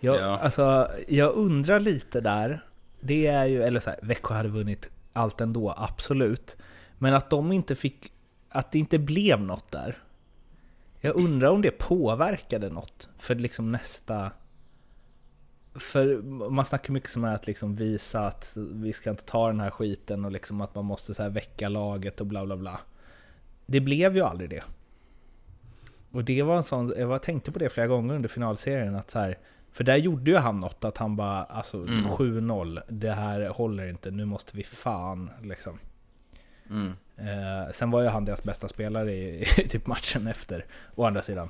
[0.00, 0.38] Jag, Ja.
[0.38, 2.64] alltså, jag undrar lite där.
[3.00, 6.56] Det är ju, eller så här, Växjö hade vunnit allt ändå, absolut.
[6.98, 8.12] Men att de inte fick,
[8.48, 9.98] att det inte blev något där.
[11.00, 14.30] Jag undrar om det påverkade något för liksom nästa...
[15.74, 19.60] För man snackar mycket som är att liksom visa att vi ska inte ta den
[19.60, 22.80] här skiten och liksom att man måste så väcka laget och bla bla bla.
[23.66, 24.62] Det blev ju aldrig det.
[26.10, 29.18] Och det var en sån, jag tänkte på det flera gånger under finalserien att så
[29.18, 29.38] här,
[29.72, 32.04] för där gjorde ju han något att han bara, alltså Mm.
[32.04, 35.78] 7-0, det här håller inte, nu måste vi fan liksom.
[36.70, 36.92] Mm.
[37.16, 41.22] Eh, sen var ju han deras bästa spelare i, i typ matchen efter, å andra
[41.22, 41.48] sidan.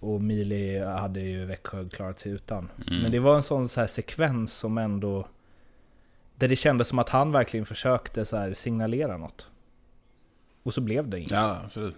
[0.00, 2.70] Och Mili hade ju Växjö klarat sig utan.
[2.88, 3.02] Mm.
[3.02, 5.28] Men det var en sån så här sekvens som ändå...
[6.34, 9.48] Där det kändes som att han verkligen försökte så signalera något.
[10.62, 11.30] Och så blev det inget.
[11.30, 11.94] Ja, absolut.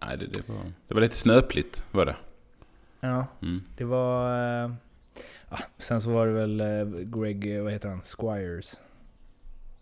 [0.00, 0.56] Nej, det, det, var,
[0.88, 2.16] det var lite snöpligt var det.
[3.00, 3.62] Ja, Mm.
[3.76, 4.34] det var...
[4.64, 4.70] eh,
[5.50, 8.00] ja, sen så var det väl eh, Greg, eh, vad heter han?
[8.18, 8.80] Squires?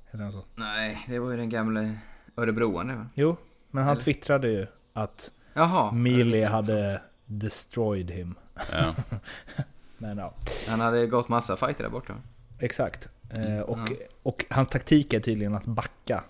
[0.07, 0.44] Heter han så?
[0.55, 1.90] Nej, det var ju den gamla
[2.37, 3.07] örebroan det va?
[3.14, 3.37] Jo,
[3.70, 4.01] men han Eller?
[4.05, 5.92] twittrade ju att Jaha.
[5.92, 8.35] Mili Ja, hade destroyed him.
[8.73, 8.94] Ja.
[9.99, 10.35] men ja,
[10.68, 12.14] Han hade gått massa fighter där borta.
[12.59, 13.09] exakt.
[13.31, 13.96] Eh, och, ja.
[14.23, 16.25] och hans taktik är tydligen att backa.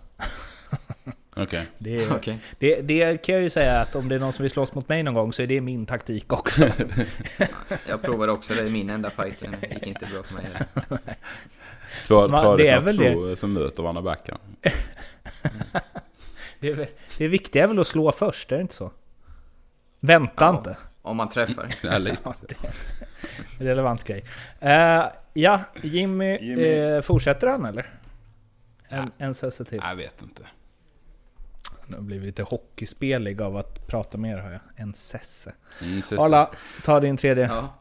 [1.40, 1.66] Okej.
[1.78, 2.38] Det, Okej.
[2.58, 4.88] det, det kan jag ju säga att om det är någon som vill slåss mot
[4.88, 6.68] mig någon gång så är det min taktik också.
[7.86, 10.44] Jag provade också det i min enda fight, det gick inte bra för mig.
[12.06, 13.36] Två, Man- två, det är två väl det.
[13.36, 14.38] som möter varandra backar.
[16.60, 18.90] det, är, det viktiga är väl att slå först, är det inte så?
[20.00, 20.50] Vänta Ja.
[20.58, 20.76] inte.
[21.02, 21.74] Om man träffar.
[21.82, 22.16] Ja, lite.
[22.24, 22.70] Ja, det är
[23.60, 24.24] en relevant grej.
[24.60, 26.62] Eh, ja, Jimmy, Jimmy.
[26.62, 27.90] Eh, fortsätter han eller?
[28.88, 29.80] En, en säsong till.
[29.82, 30.42] Jag vet inte.
[31.90, 34.60] Det har blivit lite hockeyspelig av att prata med er har jag.
[34.76, 35.54] En sesse.
[36.18, 36.50] Arla,
[36.84, 37.46] ta din tredje.
[37.46, 37.74] Ja.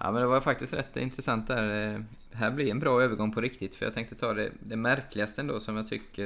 [0.00, 1.94] ja, men det var faktiskt rätt intressant där.
[1.94, 2.00] Eh,
[2.32, 5.60] Här blir en bra övergång på riktigt, för jag tänkte ta det, det märkligaste ändå
[5.60, 6.22] som jag tycker...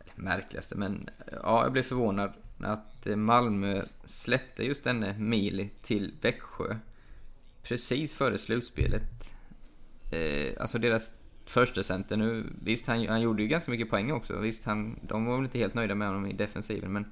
[0.00, 1.10] Eller märkligaste, men
[1.42, 6.76] ja, jag blev förvånad att eh, Malmö släppte just denne Mili till Växjö
[7.62, 9.34] precis före slutspelet.
[10.10, 11.14] Eh, alltså deras
[11.50, 15.24] första center nu, visst han, han gjorde ju ganska mycket poäng också, visst han, de
[15.24, 17.04] var väl inte helt nöjda med honom i defensiven, men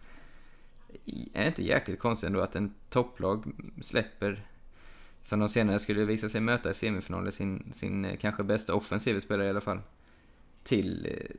[1.35, 3.45] är det inte jäkligt konstigt ändå att en topplag
[3.83, 4.47] släpper
[5.25, 9.21] som de senare skulle visa sig möta i semifinalen, sin, sin eh, kanske bästa offensiva
[9.21, 9.81] spelare i alla fall,
[10.65, 11.37] till, eh,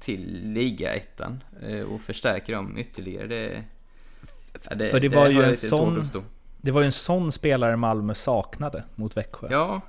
[0.00, 3.26] till ligaettan eh, och förstärker dem ytterligare.
[3.26, 3.64] Det,
[4.74, 6.04] det, För det var ju en sån...
[6.60, 9.48] Det var ju en sån spelare Malmö saknade mot Växjö.
[9.50, 9.80] Ja,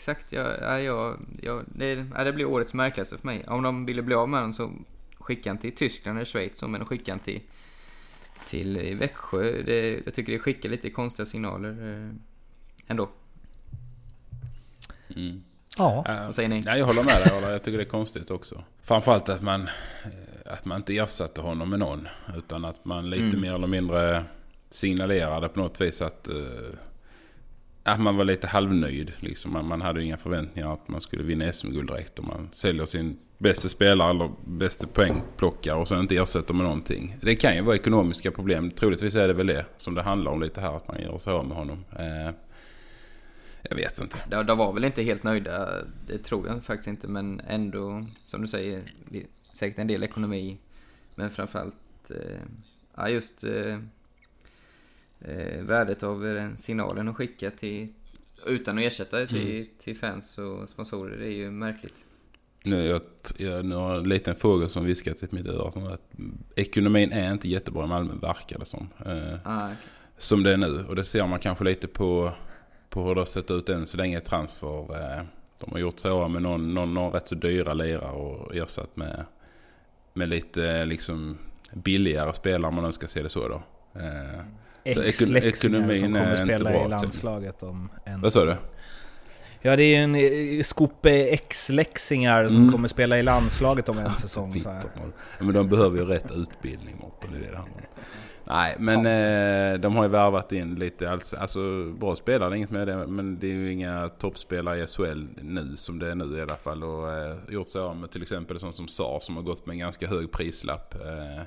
[0.00, 0.32] exakt.
[0.32, 3.44] Ja, ja, ja, ja, det, ja, det blir årets märkligaste för mig.
[3.48, 4.72] Om de ville bli av med honom så
[5.18, 7.40] skicka han till Tyskland eller Schweiz, men skicka han till,
[8.48, 9.62] till Växjö.
[9.62, 12.14] Det, jag tycker det skickar lite konstiga signaler eh,
[12.86, 13.10] ändå.
[15.16, 15.42] Mm.
[15.78, 16.04] Ja.
[16.24, 16.60] Vad säger ni?
[16.60, 17.52] Nej, jag håller med dig.
[17.52, 18.64] Jag tycker det är konstigt också.
[18.82, 19.62] Framförallt att man,
[20.04, 22.08] eh, att man inte ersatte honom med någon.
[22.36, 23.40] Utan att man lite Mm.
[23.40, 24.24] mer eller mindre
[24.70, 26.34] signalerade på något vis att, eh,
[27.82, 29.12] att man var lite halvnöjd.
[29.20, 29.52] Liksom.
[29.52, 32.18] Man, man hade ju inga förväntningar att man skulle vinna SM-guld direkt.
[32.18, 37.16] Om man säljer sin bästa spelare eller bästa poängplockare och sen inte ersätter med någonting.
[37.20, 38.70] Det kan ju vara ekonomiska problem.
[38.70, 40.76] Troligtvis är det väl det som det handlar om lite här.
[40.76, 41.84] Att man gör sig av med honom.
[41.98, 42.34] Eh,
[43.62, 44.18] jag vet inte.
[44.30, 48.42] De, de var väl inte helt nöjda, det tror jag faktiskt inte, men ändå, som
[48.42, 48.82] du säger,
[49.52, 50.58] säkert en del ekonomi.
[51.14, 52.40] Men framförallt, eh,
[52.96, 53.78] ja just eh,
[55.24, 57.88] eh, värdet av eh, signalen att skicka till,
[58.46, 59.66] utan att ersätta det till, Mm.
[59.78, 61.94] till fans och sponsorer, det är ju märkligt.
[62.64, 63.00] Nu, jag,
[63.36, 65.92] jag, nu har en liten fågel som viskat i mitt öra.
[65.94, 66.10] att
[66.56, 68.88] Ekonomin är inte jättebra i Malmö, verkar det som.
[69.06, 69.76] Eh, Ah, okej.
[70.16, 70.84] Som det är nu.
[70.88, 72.32] Och det ser man kanske lite på,
[72.88, 74.78] på hur det har sett ut än så länge transfer.
[75.18, 75.22] Eh,
[75.58, 78.96] de har gjort sig av med någon, någon, någon rätt så dyra lirare och ersatt
[78.96, 79.24] med,
[80.12, 81.38] med lite eh, liksom
[81.72, 83.62] billigare spelare om man nu ska se det så då.
[84.00, 88.56] Eh, så Ex-läxingar som kommer spela bra, i landslaget om en Vad sa du?
[89.62, 92.72] Ja, det är ju en eh, skope ex-läxingar som Mm.
[92.72, 94.60] kommer spela i landslaget om en säsong.
[94.60, 94.82] Så här.
[95.38, 97.82] Ja, men de behöver ju rätt utbildning Mårten, det är det det handlar om.
[98.44, 98.98] Nej, men
[99.74, 103.06] eh, de har ju värvat in lite, alls, alltså bra spelare, inget med det.
[103.06, 106.56] Men det är ju inga toppspelare i SHL nu som det är nu i alla
[106.56, 106.84] fall.
[106.84, 109.72] Och eh, gjort sig av med till exempel sånt som SAR som har gått med
[109.74, 110.94] en ganska hög prislapp.
[110.94, 111.42] Eh,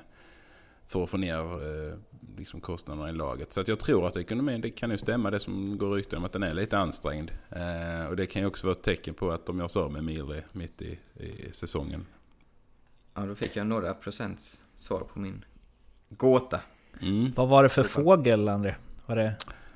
[0.88, 1.38] för att få ner
[1.90, 1.94] eh,
[2.38, 3.52] liksom kostnaderna i laget.
[3.52, 6.24] Så att jag tror att ekonomin, det kan ju stämma det som går rykten om
[6.24, 7.30] att den är lite ansträngd.
[7.50, 9.92] Eh, och det kan ju också vara ett tecken på att de gör sig av
[9.92, 12.06] med Miri mitt i, i säsongen.
[13.14, 15.44] Ja, då fick jag några procents svar på min
[16.08, 16.60] gåta.
[17.02, 17.32] Mm.
[17.36, 18.74] Vad var det för fågel, André?
[19.06, 19.34] Var det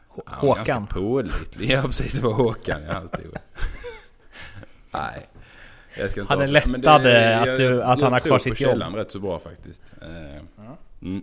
[0.08, 0.64] Hå- Ja, Håkan?
[0.64, 1.70] Ganska pålitlig.
[1.70, 2.12] Ja, precis.
[2.12, 2.80] Det var Håkan.
[2.88, 3.02] Ja.
[4.90, 5.26] Nej.
[5.98, 8.46] Jag ska inte Han är lättad, det- eh, att du- att han har kvar sitt
[8.46, 8.80] Jag tror på jobb.
[8.80, 9.82] källan rätt så bra faktiskt.
[10.02, 10.42] Eh,
[11.02, 11.22] Mm.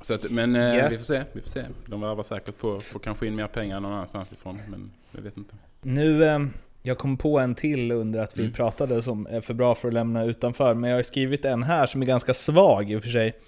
[0.00, 1.22] Så att, men eh, vi får se.
[1.32, 1.64] Vi får se.
[1.86, 4.60] De värvar säkert på får kanske in mer pengar någon annanstans ifrån.
[4.70, 5.54] Men jag vet inte.
[5.82, 6.38] Nu, eh,
[6.82, 8.52] jag kom på en till under att vi Mm.
[8.52, 10.74] pratade som är för bra för att lämna utanför.
[10.74, 13.38] Men jag har skrivit en här som är ganska svag i och för sig.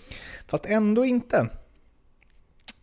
[0.47, 1.49] Fast ändå inte.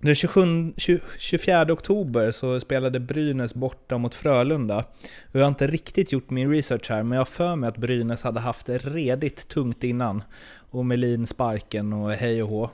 [0.02, 4.86] Den 27, 20 24 oktober så spelade Brynäs borta mot Frölunda.
[5.32, 8.21] Jag har inte riktigt gjort min research här, men jag har för mig att Brynäs
[8.23, 10.23] hade haft det redigt tungt innan.
[10.69, 12.69] Och Melin sparken och hej och hå.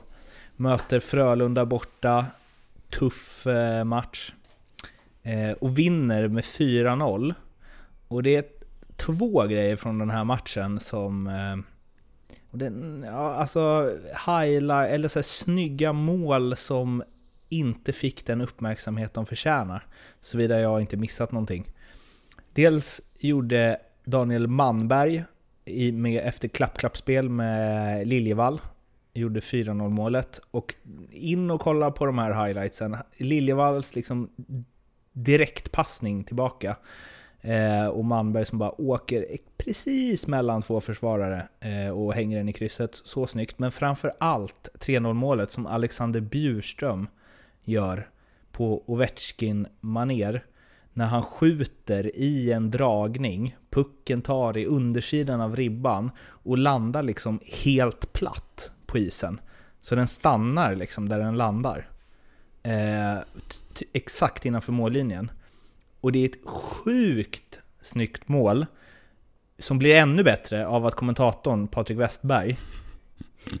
[0.56, 2.26] Möter Frölunda borta.
[2.90, 4.32] Tuff eh, match.
[5.22, 7.34] Eh, och vinner med 4-0.
[8.08, 8.44] Och det är
[8.96, 11.26] två grejer från den här matchen som...
[11.26, 11.56] Eh,
[12.50, 13.92] och den, ja, alltså
[14.26, 17.02] highlight, eller så här, snygga mål som
[17.48, 19.86] inte fick den uppmärksamhet de förtjänar.
[20.20, 21.72] Såvida jag inte missat någonting.
[22.52, 25.24] Dels gjorde Daniel Manberg
[25.66, 28.60] i, med, efter klapp-klapp-spel med Liljevall.
[29.14, 30.40] Gjorde 4-0 målet.
[30.50, 30.74] Och
[31.10, 32.96] in och kolla på de här highlightsen.
[33.16, 34.30] Liljevalls liksom
[35.12, 36.76] direktpassning tillbaka.
[37.40, 39.26] Eh, och Malmberg som bara åker
[39.56, 43.00] precis mellan två försvarare eh, och hänger den i krysset.
[43.04, 43.58] Så snyggt.
[43.58, 47.08] Men framför allt 3-0 målet som Alexander Bjurström
[47.64, 48.08] gör
[48.52, 50.44] på Ovechkin maner
[50.96, 57.40] när han skjuter i en dragning, pucken tar i undersidan av ribban och landar liksom
[57.44, 59.40] helt platt på isen.
[59.80, 61.88] Så den stannar liksom där den landar.
[62.62, 63.18] Eh,
[63.92, 65.30] exakt innanför mållinjen.
[66.00, 68.66] Och det är ett sjukt snyggt mål
[69.58, 72.56] som blir ännu bättre av att kommentatorn Patrik Westberg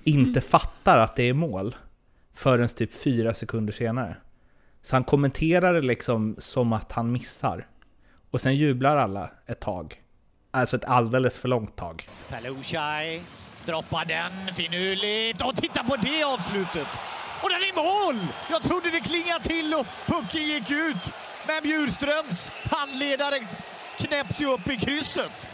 [0.04, 1.76] inte fattar att det är mål
[2.34, 4.16] förrän typ fyra sekunder senare.
[4.86, 7.66] Så han kommenterar det liksom som att han missar.
[8.30, 9.94] Och sen jublar alla ett tag.
[10.50, 12.08] Alltså ett alldeles för långt tag.
[12.28, 13.22] Pelushaj
[13.64, 16.88] droppar den finurligt och titta på det avslutet!
[17.42, 18.26] Och den är i mål!
[18.50, 21.12] Jag trodde det klingade till och pucken gick ut.
[21.46, 23.38] Men Bjurströms handledare
[23.96, 25.48] knäpps ju upp i krysset.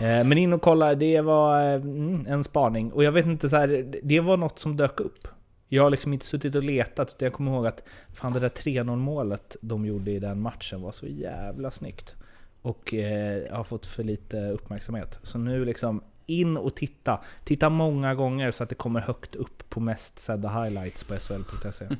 [0.00, 2.92] Eh, Men in och kolla, det var eh, mm, en spaning.
[2.92, 5.28] Och jag vet inte, så här, det var något som dök upp.
[5.68, 8.48] Jag har liksom inte suttit och letat, utan jag kommer ihåg att fan det där
[8.48, 12.14] 3-0 målet de gjorde i den matchen var så jävla snyggt.
[12.62, 15.18] Och eh, har fått för lite uppmärksamhet.
[15.22, 17.20] Så nu liksom in och titta.
[17.44, 21.84] Titta många gånger så att det kommer högt upp på mest sedda highlights på SHL.se.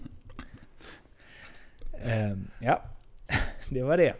[1.93, 2.83] eh, ja,
[3.71, 4.15] det var det.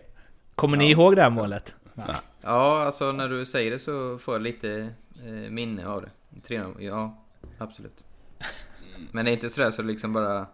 [0.55, 1.75] Kommer ni ihåg det här målet?
[1.95, 2.07] Nej.
[2.41, 4.91] Ja, alltså när du säger det så får jag lite
[5.25, 6.11] eh, minne av det.
[6.55, 7.25] 3-0, ja,
[7.59, 8.06] absolut.
[9.13, 10.47] Men det är inte sådär så liksom bara...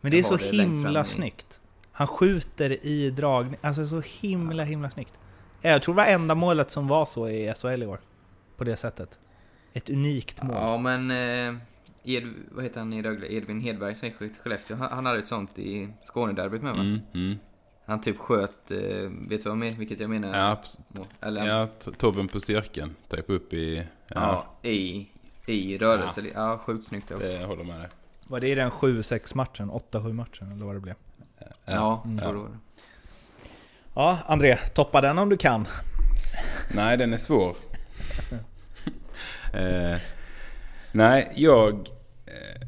[0.00, 1.60] Men det är så fram himla i- snyggt.
[1.92, 5.18] Han skjuter i dragning, alltså så himla himla snyggt.
[5.62, 8.00] Jag tror det var enda målet som var så i SHL i år.
[8.56, 9.18] På det sättet.
[9.72, 10.56] Ett unikt mål.
[10.56, 11.10] Ja, men...
[11.10, 11.60] Eh,
[12.06, 13.26] Ed, vad heter han i Rögle?
[13.32, 14.76] Edvin Hedberg som är i Skellefteå.
[14.76, 16.80] Han, han hade ett sånt i Skånederbyt med va?
[16.80, 17.38] Mm, mm.
[17.86, 18.78] Han typ sköt, eh,
[19.28, 20.38] vet du vad med, vilket jag menar?
[20.38, 20.60] Ja.
[21.20, 21.66] Eller, ja,
[21.98, 22.94] tobben på cirkeln.
[23.08, 23.86] Typ upp i...
[24.08, 24.46] ja.
[24.62, 25.08] i,
[25.46, 26.22] i rörelse.
[26.34, 27.26] Ja, sjukt snyggt också.
[27.26, 27.88] Det håller med dig.
[28.28, 29.70] Var det i den 7-6 matchen?
[29.70, 30.94] 8-7 matchen eller vad det blev?
[31.64, 32.18] Ja, Mm.
[32.18, 32.58] så var det.
[33.94, 35.68] Ja, André, toppa den om du kan.
[36.74, 37.56] Nej, den är svår.
[39.52, 39.96] eh,
[40.92, 41.72] nej, jag
[42.26, 42.60] eh,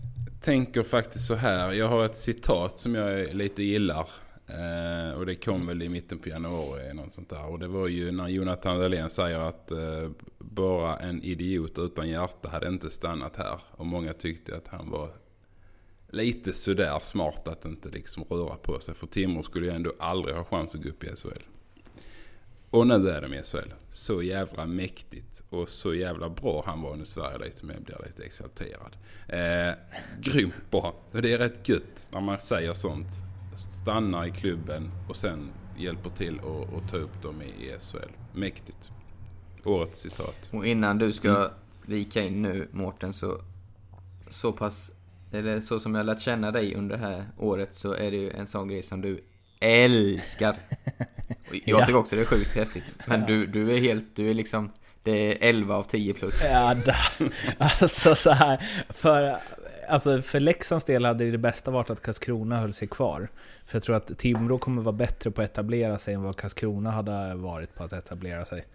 [0.42, 1.72] tänker faktiskt så här.
[1.72, 4.08] Jag har ett citat som jag lite gillar.
[4.46, 6.94] Eh, och det kom väl i mitten på januari.
[6.94, 7.46] Något sånt där.
[7.46, 12.48] Och det var ju när Jonathan Dahlén säger att eh, bara en idiot utan hjärta
[12.48, 13.60] hade inte stannat här.
[13.70, 15.08] Och många tyckte att han var
[16.10, 18.94] lite sådär smart att inte liksom röra på sig.
[18.94, 21.42] För Timrå skulle ju ändå aldrig ha chans att gå upp i SHL.
[22.70, 23.72] Och nu är de i SHL.
[23.90, 27.80] Så jävla mäktigt och så jävla bra han var nu Sverige lite mer.
[27.80, 28.96] blir lite exalterad.
[29.28, 29.74] Eh,
[30.20, 30.94] grymt bra.
[31.12, 33.08] Och det är rätt gött när man säger sånt.
[33.56, 38.10] Stannar i klubben och sen hjälper till och, och ta upp dem i, i SHL.
[38.34, 38.90] Mäktigt.
[39.64, 40.48] Årets citat.
[40.52, 41.50] Och innan du ska Mm.
[41.86, 43.40] vika in nu, Mårten, så...
[44.30, 44.90] Så pass...
[45.32, 48.30] Eller så som jag lärt känna dig under det här året så är det ju
[48.30, 49.24] en sån grej som du
[49.60, 50.50] älskar.
[51.48, 51.86] Och jag Ja.
[51.86, 52.84] tycker också det är sjukt häftigt.
[53.06, 54.04] Men du, du är helt...
[54.16, 54.70] Du är liksom...
[55.02, 56.42] Det är 11 av 10 plus.
[56.44, 56.76] Ja,
[57.58, 58.66] alltså så här.
[58.88, 59.38] För,
[59.88, 63.28] alltså för Leksands del hade det bästa varit att Karlskrona höll sig kvar.
[63.66, 66.90] För jag tror att Timrå kommer vara bättre på att etablera sig än vad Karlskrona
[66.90, 68.66] hade varit på att etablera sig.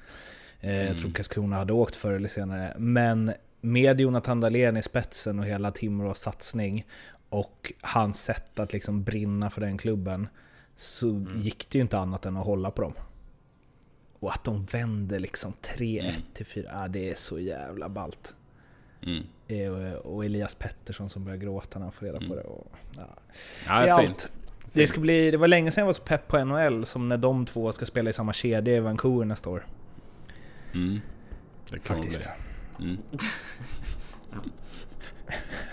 [0.59, 2.73] Eh, Jag tror Karlskrona hade åkt förr eller senare.
[2.77, 6.85] Men med Jonathan Dahlén i spetsen och hela Timrås satsning
[7.29, 10.27] och hans sätt att liksom brinna för den klubben
[10.75, 12.93] så gick det ju inte annat än att hålla på dem.
[14.19, 18.35] Och att de vänder liksom 3-1 till 4, ja, det är så jävla ballt.
[19.05, 19.23] Mm.
[19.47, 22.41] Eh, Och Elias Pettersson som börjar gråta när han får reda på det.
[22.41, 23.17] Och, ja.
[23.67, 24.09] Ja, det är fint.
[24.09, 24.31] allt.
[24.73, 27.17] Det, ska bli, det var länge sedan jag var så pepp på NHL som när
[27.17, 29.65] de två ska spela i samma kedja i Vancouver nästa år.
[30.73, 30.99] Mm.
[31.69, 32.29] Det kan Faktiskt.
[32.77, 32.85] bli.
[32.87, 32.97] Mm.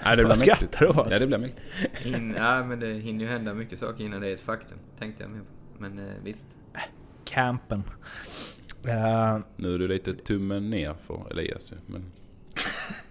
[0.04, 1.10] ja, det blir skrattar du åt?
[1.10, 2.06] Ja, det blir mäktigt.
[2.06, 4.78] In, ja, men det hinner ju hända mycket saker innan det är ett faktum.
[4.98, 5.40] Tänkte jag med.
[5.78, 6.46] Men eh, visst.
[7.24, 7.82] Campen.
[8.84, 11.72] Eh, Nu är du lite tummen ner för Elias.
[11.86, 12.04] Men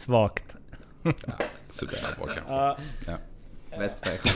[0.00, 0.56] svagt.
[1.68, 2.42] sådär bra kanske.
[2.52, 2.76] Ja.
[3.06, 3.78] Ja.
[3.78, 4.18] Westberg.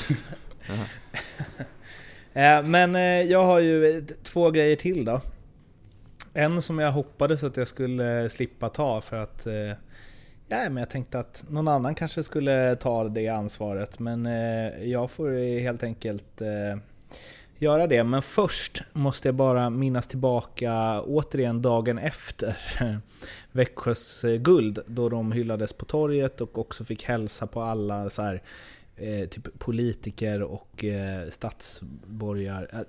[2.36, 5.20] Eh, Men eh, jag har ju två grejer till då.
[6.32, 9.72] En som jag hoppades att jag skulle slippa ta för att eh,
[10.48, 13.98] Ja, men jag tänkte att någon annan kanske skulle ta det ansvaret.
[13.98, 14.24] Men
[14.90, 16.42] jag får helt enkelt
[17.64, 18.04] göra det.
[18.04, 22.56] Men först måste jag bara minnas tillbaka återigen dagen efter
[23.52, 24.78] Växjös eh, guld.
[24.86, 28.42] Då de hyllades på torget och också fick hälsa på alla så här,
[28.96, 32.68] eh, typ politiker och eh, stadsborgar.
[32.72, 32.80] Eh,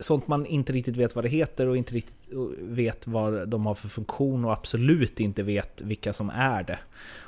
[0.00, 3.66] sånt man inte riktigt vet vad det heter och inte riktigt eh, vet vad de
[3.66, 6.78] har för funktion och absolut inte vet vilka som är det.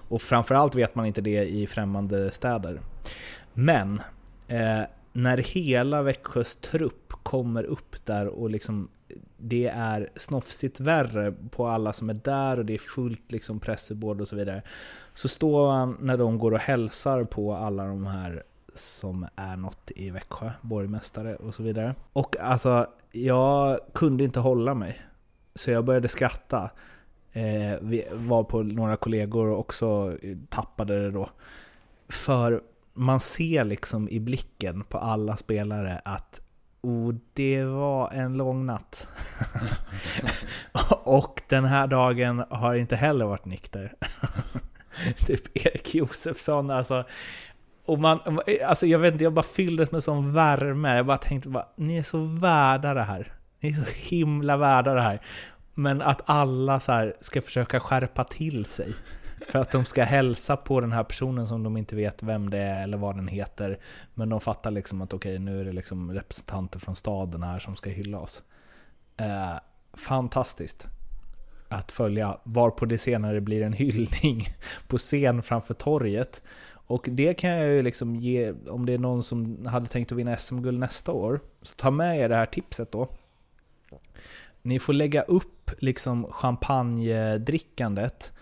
[0.08, 2.80] Och framförallt vet man inte det i främmande städer.
[3.54, 4.00] Men
[4.48, 4.82] eh,
[5.16, 8.88] när hela Växjös trupp kommer upp där och liksom
[9.36, 14.20] det är snofsigt värre på alla som är där och det är fullt liksom pressuppbåd
[14.20, 14.62] och så vidare.
[15.14, 18.42] Så står han när de går och hälsar på alla de här
[18.74, 21.94] som är något i Växjö, borgmästare och så vidare.
[22.12, 25.00] Och alltså, jag kunde inte hålla mig.
[25.54, 26.70] Så jag började skratta.
[27.32, 30.16] Eh, vi var på några kollegor och också
[30.48, 31.28] tappade det då.
[32.08, 32.62] För
[32.96, 36.40] man ser liksom i blicken på alla spelare att
[36.80, 39.08] oh, det var en lång natt.
[41.04, 43.94] och den här dagen har inte heller varit nykter.
[45.26, 47.04] typ Erik Josefsson, alltså.
[47.86, 50.96] Och man, alltså jag vet inte, jag bara fylldes med sån värme.
[50.96, 53.32] Jag bara tänkte bara, ni är så värda det här.
[53.60, 55.20] Ni är så himla värda det här.
[55.74, 58.94] Men att alla så här ska försöka skärpa till sig.
[59.48, 62.58] För att de ska hälsa på den här personen som de inte vet vem det
[62.58, 63.78] är eller vad den heter.
[64.14, 67.58] Men de fattar liksom att okej, okay, nu är det liksom representanter från staden här
[67.58, 68.42] som ska hylla oss.
[69.16, 69.56] Eh,
[69.92, 70.88] fantastiskt
[71.68, 74.48] att följa, varpå det senare blir en hyllning
[74.88, 76.42] på scen framför torget.
[76.88, 80.18] Och det kan jag ju liksom ge, om det är någon som hade tänkt att
[80.18, 83.08] vinna SM-guld nästa år, så ta med er det här tipset då.
[84.62, 88.32] Ni får lägga upp liksom champagnedrickandet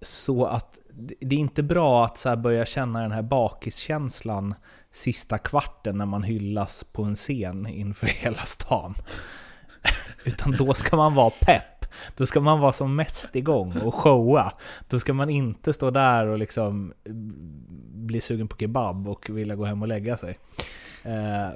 [0.00, 0.78] så att
[1.20, 4.54] det är inte bra att så börja känna den här bakiskänslan
[4.92, 8.94] sista kvarten när man hyllas på en scen inför hela stan.
[10.24, 11.84] Utan då ska man vara pepp.
[12.16, 14.52] Då ska man vara som mest igång och showa.
[14.88, 17.12] Då ska man inte stå där och liksom eh,
[17.94, 20.38] bli sugen på kebab och vilja gå hem och lägga sig.
[21.04, 21.48] Eh,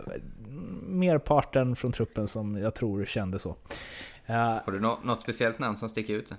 [0.82, 3.56] merparten från truppen som jag tror kände så.
[4.26, 6.30] Har du något, något speciellt namn som sticker ut?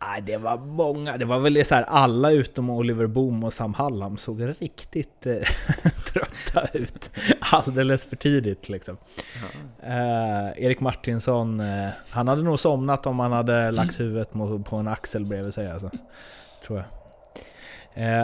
[0.00, 1.16] Nej, det var många.
[1.16, 5.34] Det var väl så här, alla utom Oliver Boom och Sam Hallam såg riktigt eh,
[6.12, 7.10] trötta ut.
[7.40, 8.96] Alldeles för tidigt liksom.
[9.82, 14.32] Uh, Erik Martinsson, uh, han hade nog somnat om han hade lagt huvudet
[14.64, 15.90] på en axel bredvid sig alltså.
[16.66, 16.86] Tror jag.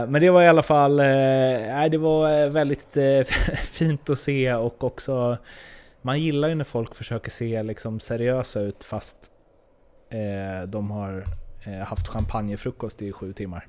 [0.08, 2.96] Men det var i alla fall, nej det var väldigt
[3.62, 5.38] fint att se och också
[6.06, 9.16] man gillar ju när folk försöker se liksom seriösa ut fast
[10.10, 11.24] eh, de har
[11.64, 13.66] eh, haft champagnefrukost i sju timmar.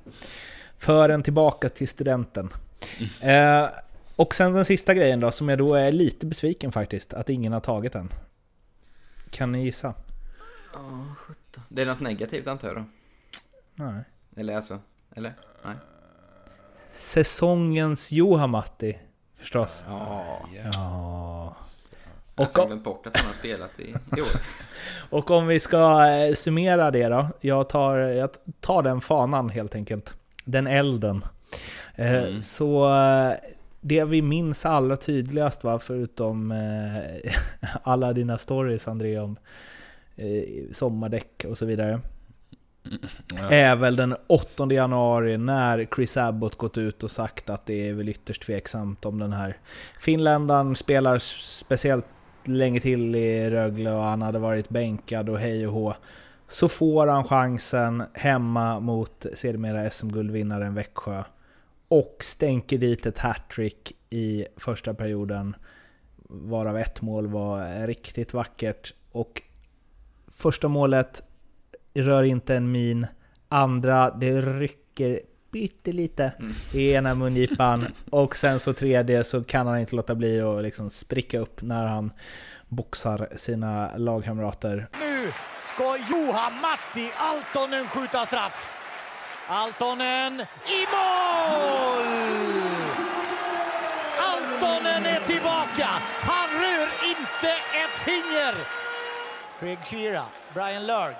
[0.76, 2.52] För en tillbaka till studenten.
[3.22, 3.64] Mm.
[3.64, 3.70] Eh,
[4.16, 7.52] och sen den sista grejen då, som jag då är lite besviken faktiskt, att ingen
[7.52, 8.12] har tagit den.
[9.30, 9.94] Kan ni gissa?
[10.74, 11.12] Oh,
[11.68, 12.84] det är något negativt antar jag då?
[13.74, 14.04] Nej.
[14.36, 14.80] Eller alltså,
[15.14, 15.34] eller?
[15.64, 15.76] Nej.
[16.92, 18.98] Säsongens Johamatti,
[19.36, 19.84] förstås.
[19.88, 20.40] Ja.
[20.72, 21.56] ja.
[22.38, 24.28] Och jag har glömt bort att han har spelat i, i år.
[25.10, 27.28] och om vi ska eh, summera det då.
[27.40, 28.30] Jag tar, jag
[28.60, 30.14] tar den fanan helt enkelt.
[30.44, 31.24] Den elden.
[31.94, 32.42] Eh, mm.
[32.42, 33.32] Så eh,
[33.80, 36.54] det vi minns allra tydligast va, förutom
[37.82, 39.36] alla dina stories André om
[40.72, 42.00] sommardäck och så vidare.
[43.30, 43.52] Mm.
[43.52, 47.94] Är väl den 8 januari när Chris Abbott gått ut och sagt att det är
[47.94, 49.56] väl ytterst tveksamt om den här
[49.98, 52.06] finländaren spelar speciellt
[52.48, 55.94] länge till i Rögle och han hade varit bänkad och hej och hå.
[56.48, 61.22] Så får han chansen hemma mot sedermera SM-guldvinnaren Växjö.
[61.88, 65.56] Och stänker dit ett hattrick i första perioden.
[66.28, 68.94] Varav ett mål var riktigt vackert.
[69.12, 69.42] Och
[70.28, 71.22] första målet
[71.94, 73.06] rör inte en min.
[73.48, 75.20] Andra, det rycker
[75.52, 76.54] pyttelite mm.
[76.72, 77.86] i ena mungipan.
[78.10, 81.86] Och sen så tredje så kan han inte låta bli att liksom spricka upp när
[81.86, 82.12] han
[82.68, 84.88] boxar sina lagkamrater.
[85.00, 85.32] Nu
[85.74, 88.74] ska Johan Matti Altonen skjuta straff.
[89.48, 92.06] Altonen i mål!
[94.18, 95.88] Altonen är tillbaka.
[96.20, 97.50] Han rör inte
[97.82, 98.54] ett finger.
[99.60, 101.16] Craig Shearer, Brian Lurg.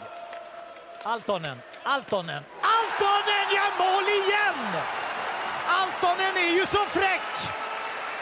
[1.03, 4.82] Altonen, Altonen, Altonen gör mål igen!
[5.68, 7.30] Altonen är ju så fräck!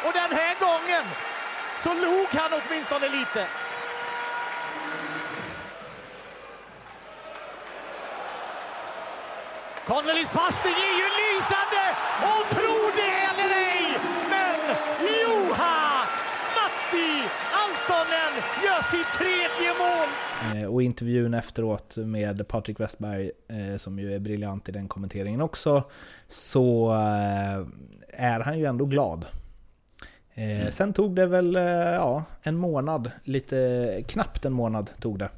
[0.05, 1.05] Och den här gången
[1.83, 3.47] så log han åtminstone lite.
[9.87, 11.85] Connellys passning är ju lysande!
[12.22, 13.99] Och tro det eller ej,
[14.31, 16.07] men Juha
[16.57, 18.33] Matti Altonen
[18.64, 20.09] gör sitt tredje mål!
[20.55, 25.41] Eh, och intervjun efteråt med Patrik Westberg, eh, som ju är briljant i den kommenteringen
[25.41, 25.82] också,
[26.28, 27.66] så eh,
[28.09, 29.26] är han ju ändå glad.
[30.34, 30.70] Mm.
[30.72, 31.55] Sen tog det väl
[31.95, 35.28] ja, en månad, lite knappt en månad tog det,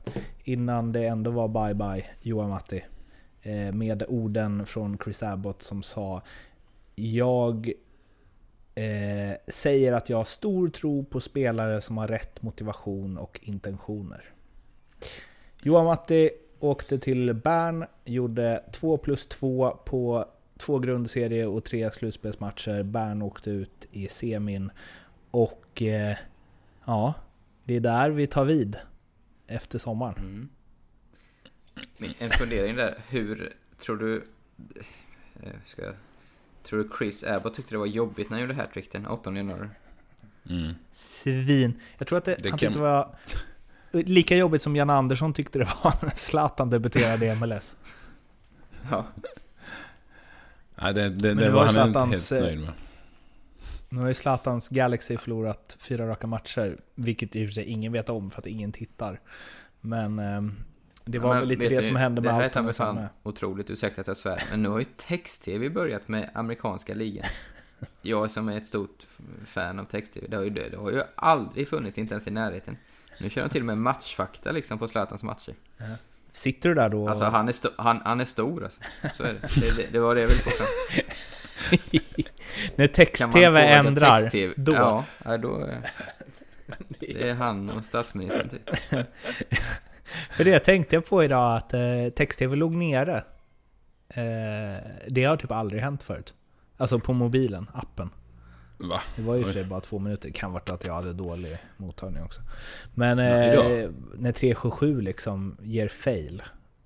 [0.45, 2.85] innan det ändå var bye bye Johan Matti.
[3.73, 6.23] Med orden från Chris Abbott som sa
[6.95, 7.73] Jag
[8.79, 14.25] eh, säger att jag har stor tro på spelare som har rätt motivation och intentioner.
[15.63, 22.83] Johan Matti åkte till Bern, gjorde 2 plus 2 på två grundserie och tre slutspelsmatcher.
[22.83, 24.71] Bern åkte ut i semin.
[25.31, 26.17] Och eh,
[26.85, 27.15] ja,
[27.65, 28.77] det är där vi tar vid
[29.47, 30.19] efter sommaren.
[30.19, 30.49] Mm.
[32.19, 32.99] En fundering där.
[33.09, 34.25] Hur tror du...
[35.35, 35.95] Hur Ska jag,
[36.63, 39.69] tror du Chris Abbott tyckte det var jobbigt när han gjorde hattrick den 8 januari?
[40.51, 40.75] Mm.
[40.93, 41.81] Svin.
[41.99, 43.15] Jag tror att det, Det han kan- tyckte det var
[43.93, 47.77] lika jobbigt som Jan Andersson tyckte det var när Zlatan debuterade i MLS.
[48.91, 49.07] Ja.
[50.83, 52.73] Nej, det, det, det nu var har han inte Zlatans, helt eh, nöjd med.
[53.89, 57.93] Nu har ju Zlatans Galaxy förlorat fyra raka matcher, vilket i och för sig ingen
[57.93, 59.21] vet om för att ingen tittar.
[59.81, 60.57] Men ehm,
[61.09, 62.77] det var Ja, väl lite det du, som hände med Det här allt mig med
[62.77, 67.27] fan otroligt, ursäkta att jag svär, men nu har ju text-tv börjat med amerikanska ligan.
[68.03, 69.07] Jag som är ett stort
[69.47, 72.31] fan av text-tv, det har ju, det, det har ju aldrig funnits, inte ens i
[72.31, 72.77] närheten.
[73.21, 75.55] Nu kör de till och med matchfakta liksom på Zlatans matcher.
[76.33, 77.09] Sitter du där då?
[77.09, 78.81] Alltså han är, sto- han, han är stor alltså.
[79.15, 79.61] Så är det.
[79.61, 80.67] Det, det, det var det jag ville få fram.
[82.77, 84.55] När text-tv ändrar, text-TV?
[84.57, 84.73] då?
[84.73, 85.69] Ja, ja, då...
[87.01, 88.71] Det är han och statsministern typ.
[90.31, 93.17] För det tänkte jag på idag, att eh, text-tv låg nere.
[94.09, 96.35] Eh, det har typ aldrig hänt förut.
[96.77, 98.11] Alltså på mobilen, appen.
[98.79, 99.01] Va?
[99.17, 100.29] Det var ju för sig bara två minuter.
[100.29, 102.41] Det kan vara att jag hade dålig mottagning också.
[102.95, 106.43] Men eh, när 377 liksom ger fail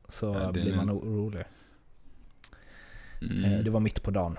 [0.09, 1.45] så Ja, blir man orolig.
[3.23, 3.45] Mm.
[3.45, 4.39] Eh, det var mitt på dagen.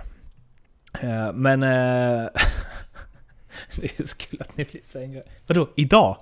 [1.01, 1.63] Eh, men...
[3.75, 5.29] Det är så kul att ni blir så engagerade.
[5.47, 6.17] Vadå, idag?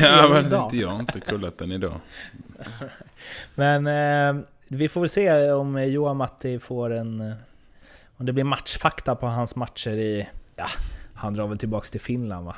[0.00, 0.64] Ja, men idag?
[0.66, 2.00] inte jag har inte kollat den idag.
[3.54, 7.20] Men eh, vi får väl se om Johan Matti får en...
[7.20, 7.34] eh,
[8.16, 10.28] Om det blir matchfakta på hans matcher i...
[10.56, 10.66] Ja,
[11.14, 12.56] han drar väl tillbaks till Finland va?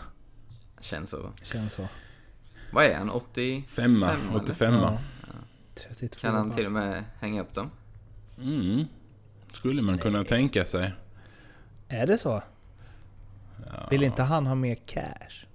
[0.80, 1.30] Känns så.
[1.42, 1.88] Känns så.
[2.72, 3.10] Vad är han?
[3.10, 3.64] 80?
[3.68, 4.42] Femma, Fem, eller?
[4.42, 4.98] 85 Ja.
[5.74, 7.70] 32 Kan han till och med hänga upp dem?
[8.42, 8.84] mm.
[9.52, 10.92] Skulle man kunna tänka sig.
[11.88, 12.42] Är det så?
[13.90, 15.46] Vill inte han ha mer cash?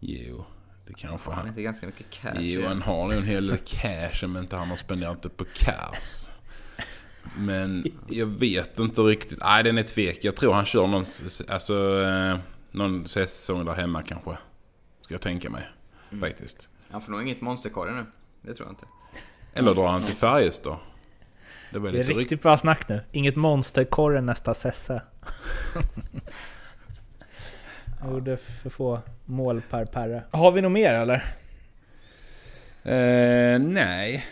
[0.00, 0.44] Jo,
[0.86, 1.48] det kanske Han han.
[1.48, 2.32] inte ganska mycket cash.
[2.40, 5.44] Jo, han har nog en hel del cash om inte han har spenderat det på
[5.54, 6.28] cash.
[7.38, 9.38] Men jag vet inte riktigt.
[9.40, 10.18] Nej, den är tvek.
[10.24, 11.04] Jag tror han kör någon,
[11.48, 12.38] alltså, eh,
[12.70, 14.36] någon säsong där hemma kanske.
[15.02, 15.68] Ska jag tänka mig.
[16.10, 16.20] Mm.
[16.20, 16.68] Faktiskt.
[16.90, 18.06] Han får nog inget monsterkorre nu.
[18.42, 18.86] Det tror jag inte.
[19.54, 20.76] Eller drar han till Färjestad.
[21.70, 22.42] Det Det är riktigt rykt.
[22.42, 23.00] bra snack nu.
[23.12, 25.02] Inget monsterkorre nästa sesse.
[28.02, 30.22] Jag gjorde för få mål per perre.
[30.30, 31.24] Har vi något mer eller?
[32.84, 34.26] Eh, nej,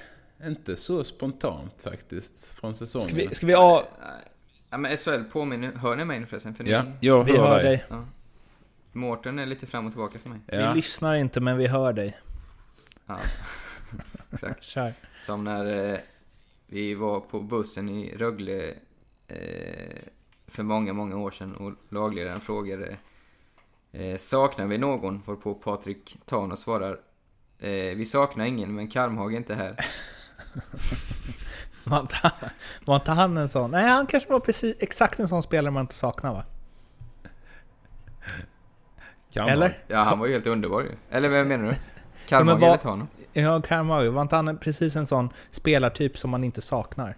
[0.45, 3.09] inte så spontant faktiskt från säsongen.
[3.09, 3.85] Ska vi, ska vi ha...
[4.71, 6.55] Ja men SHL påminner, hör ni mig nu förresten?
[6.55, 7.65] För Ja, ni, jag Vi hör, hör dig.
[7.65, 7.85] dig.
[7.89, 8.05] ja.
[8.93, 10.39] Mårten är lite fram och tillbaka för mig.
[10.47, 10.71] Ja.
[10.71, 12.19] Vi lyssnar inte men vi hör dig.
[13.07, 13.19] Ja.
[14.33, 14.65] Exakt.
[14.65, 14.93] Kör.
[15.23, 15.99] Som när eh,
[16.67, 18.75] vi var på bussen i Rögle
[19.29, 19.97] eh,
[20.47, 22.97] för många, många år sedan och lagledaren frågade
[23.93, 25.23] eh, Saknar vi någon?
[25.27, 26.99] Varpå Patrik Tano svarar
[27.59, 29.77] eh, Vi saknar ingen, men Karmhag är inte här.
[31.85, 32.31] Var inte,
[32.85, 33.71] var inte han en sån?
[33.71, 36.45] Nej, han kanske var precis exakt en sån spelare man inte saknar va?
[39.33, 39.79] Kan Eller?
[39.89, 40.91] Ja, han var ju helt underbar ju.
[41.11, 41.71] Eller vad menar du?
[42.29, 43.07] Ja, Karmhag men vad- eller Tano?
[43.33, 47.17] Ja, Karmag, var inte han precis en sån spelartyp som man inte saknar?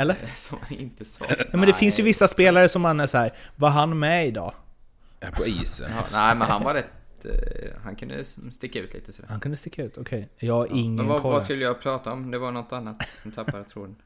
[0.00, 0.16] Eller?
[0.36, 1.24] Som han inte sa.
[1.28, 3.32] Ja, men det finns ju vissa spelare som man är så här.
[3.56, 4.54] var han med idag?
[5.20, 5.90] Ja, på isen.
[5.96, 6.86] Ja, nej, men han var rätt...
[7.24, 7.30] Eh,
[7.84, 9.28] han kunde sticka ut lite sådär.
[9.28, 10.28] Han kunde sticka ut, okej.
[10.36, 11.32] Jag har ingen Men vad, koll.
[11.32, 12.30] vad skulle jag prata om?
[12.30, 13.96] Det var något annat som tappade tråden.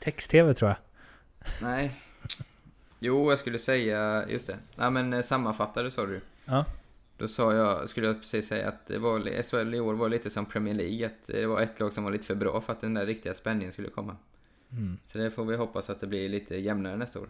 [0.00, 0.76] Text-tv tror jag.
[1.62, 1.94] Nej.
[2.98, 4.56] Jo, jag skulle säga, just det.
[4.76, 6.20] Nej men eh, sammanfattade sa du.
[6.44, 6.64] Ja.
[7.16, 10.30] Då sa jag, skulle jag precis säga att det var, SHL i år var lite
[10.30, 11.06] som Premier League.
[11.06, 13.34] Att det var ett lag som var lite för bra för att den där riktiga
[13.34, 14.16] spänningen skulle komma.
[14.72, 14.98] Mm.
[15.04, 17.28] Så det får vi hoppas att det blir lite jämnare nästa år.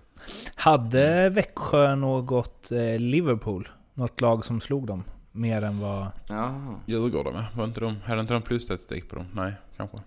[0.54, 3.68] Hade Växjö något eh, Liverpool?
[3.94, 5.04] Något lag som slog dem?
[5.32, 6.06] Mer än vad...
[6.28, 6.74] Ja.
[6.86, 7.44] Djurgården va?
[7.56, 9.26] Var inte de, hade inte de plusstatistik på dem?
[9.32, 9.98] Nej, kanske.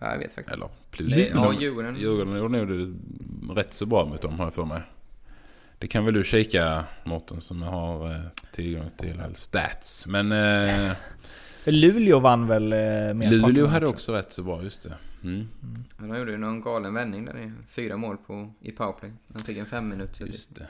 [0.00, 1.14] Ja, jag vet faktiskt Eller plus.
[1.16, 1.96] Men ja, de- Djurgården.
[1.96, 4.82] Djurgården gjorde nog det rätt så bra mot dem har jag för mig.
[5.78, 8.20] Det kan väl du kika Mårten som har eh,
[8.52, 10.06] tillgång till all stats.
[10.06, 10.92] Men eh,
[11.66, 14.94] Luleå vann väl eh, Luleå hade också rätt så bra, just det.
[15.24, 15.48] Mm.
[15.98, 19.12] Ja, de gjorde ju någon galen vändning där i fyra mål på, i powerplay.
[19.28, 20.26] De fick en fem minuter.
[20.26, 20.66] Just det.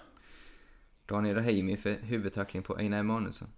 [1.07, 3.48] Daniel Rahimi för huvudtackling på Einar Emanuelsson.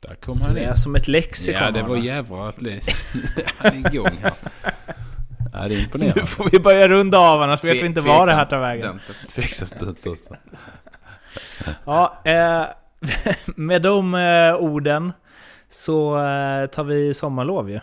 [0.00, 0.68] Där kom han Det in.
[0.68, 1.62] är som ett lexikon.
[1.62, 2.84] Ja, det var jävla atlet.
[3.56, 4.32] Han är igång här.
[5.52, 6.20] Ja, det är imponerande.
[6.20, 8.60] Nu får vi börja runda av annars vet vi inte var det här Tveksamt tar
[8.60, 8.86] vägen.
[8.86, 9.28] dömt.
[9.34, 10.36] Tveksamt ut också.
[11.84, 12.64] Ja, eh,
[13.56, 15.12] med de eh, orden
[15.68, 17.80] så eh, tar vi sommarlov ju.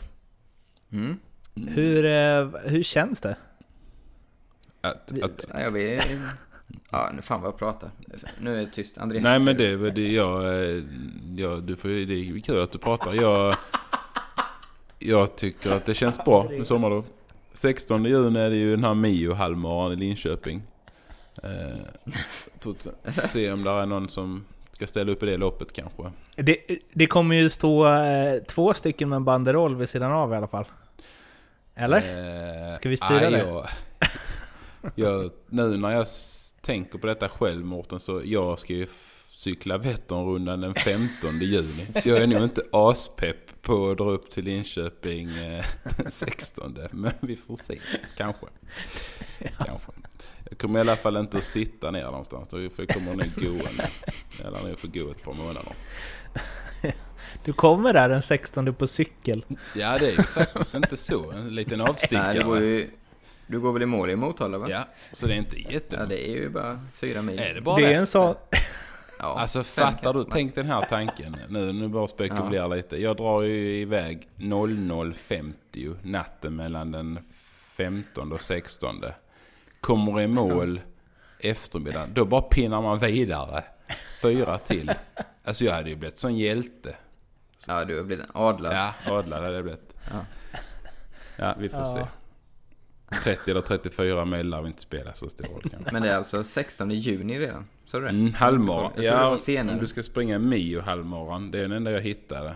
[0.91, 1.17] Mm.
[1.55, 3.37] Hur, eh, hur känns det?
[4.81, 6.07] Att, att, Ja, jag vet...
[6.91, 7.91] Ja, nu fan vad jag pratar.
[8.39, 8.97] Nu är det tyst.
[8.97, 9.19] André.
[9.19, 10.43] nej men det är jag,
[11.37, 11.63] jag...
[11.63, 12.05] Du får ju...
[12.05, 13.13] Det är kul att du pratar.
[13.13, 13.55] Jag...
[14.99, 17.05] Jag tycker att det känns bra med sommarlov.
[17.53, 20.61] 16 juni är det ju den här Mio-halvmaran i Linköping.
[21.43, 21.77] Eh,
[23.05, 26.11] se om det är någon som ska ställa upp i det loppet kanske.
[26.35, 26.57] Det,
[26.93, 30.47] det kommer ju stå eh, två stycken med en banderoll vid sidan av i alla
[30.47, 30.65] fall.
[31.75, 32.69] Eller?
[32.69, 33.37] Eh, Ska vi styra nej, det?
[33.37, 33.67] Jag,
[34.95, 36.07] jag, nu när jag
[36.61, 38.87] tänker på detta själv Mårten så jag ska ju
[39.35, 41.87] cykla Vätternrundan den 15 juni.
[42.03, 45.65] Så jag är nog inte aspepp på att dra upp till Linköping eh,
[45.97, 46.77] den 16.
[46.91, 47.79] Men vi får se.
[48.17, 48.45] Kanske.
[49.57, 49.91] Kanske.
[50.49, 52.49] Jag kommer i alla fall inte att sitta ner någonstans.
[52.49, 55.73] För jag kommer nog gå en, eller nog få gå ett par månader.
[57.43, 59.45] Du kommer där den 16 på cykel.
[59.75, 61.31] Ja det är ju faktiskt inte så.
[61.31, 62.27] En liten avstickare.
[62.27, 62.89] Nej, du går ju...
[63.47, 64.67] Du går väl i mål i Motala va?
[64.69, 64.83] Ja,
[65.13, 66.09] så det är inte Ja, jättelångt.
[66.09, 67.39] det är ju bara fyra mil.
[67.39, 67.93] Är det bara Det det?
[67.93, 68.35] är en sån...
[69.19, 70.25] Ja, Alltså fattar du?
[70.31, 71.37] Tänk den här tanken.
[71.49, 73.01] Nu, nu bara spekulerar lite.
[73.01, 77.19] Jag drar ju iväg 00.50 natten mellan den
[77.77, 78.95] 15 och 16.
[79.81, 80.81] Kommer i mål
[81.39, 82.09] eftermiddagen.
[82.13, 83.63] Då bara pinnar man vidare.
[84.21, 84.91] Fyra till.
[85.43, 86.95] Alltså jag hade ju blivit sån hjälte.
[87.67, 88.73] Ja, du har blivit en adlad.
[88.73, 89.95] Ja, adlad hade jag blivit.
[90.11, 90.25] Ja.
[91.35, 91.85] Ja, vi får Ja.
[91.85, 92.07] se.
[93.23, 95.91] 30 eller 34 mil lär vi inte spela så stor roll kanske.
[95.93, 97.67] Men det är alltså 16 juni redan?
[97.85, 98.09] Så du det?
[98.09, 98.91] Mm, halvmaran.
[98.95, 99.37] Det Ja,
[99.71, 101.51] om du ska springa Mio halvmaran.
[101.51, 102.55] Det är den enda jag hittade.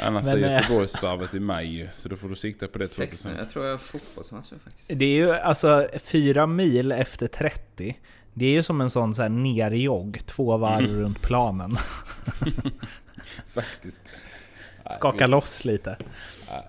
[0.00, 3.06] Annars Men, är eh, Göteborgsvarvet i maj Så då får du sikta på det 16,
[3.06, 3.36] 2000.
[3.36, 4.88] jag tror jag har fotbollsmatcher faktiskt.
[4.98, 7.96] Det är ju alltså fyra mil efter 30.
[8.38, 11.00] Det är ju som en sån så här nerjogg, två varv Mm.
[11.00, 11.76] runt planen.
[13.48, 14.02] Faktiskt.
[14.94, 15.30] Skaka visst.
[15.30, 15.96] loss lite.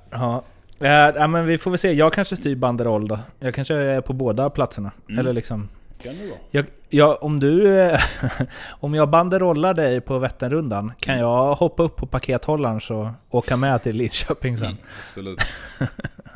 [0.09, 0.43] Ja.
[0.79, 1.93] Eh, ja, men vi får väl se.
[1.93, 3.19] Jag kanske styr banderoll då.
[3.39, 4.91] Jag kanske är på båda platserna.
[5.09, 5.19] Mm.
[5.19, 5.69] Eller liksom...
[6.03, 6.39] Kan det vara.
[6.51, 7.79] Jag, jag, om du...
[7.79, 7.99] eh,
[8.69, 11.25] om jag banderollar dig på Vätternrundan, kan Mm.
[11.27, 14.67] jag hoppa upp på pakethållaren så åka med till Linköping sen?
[14.67, 15.39] Mm, absolut.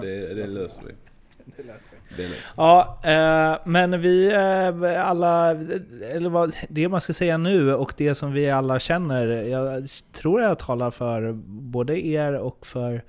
[0.01, 0.91] Det, det löser vi.
[1.57, 1.97] Det löser vi.
[2.55, 5.51] Ja, eh, men vi eh, alla,
[6.13, 10.41] eller vad, det man ska säga nu och det som vi alla känner, jag tror
[10.41, 13.03] jag talar för både er och för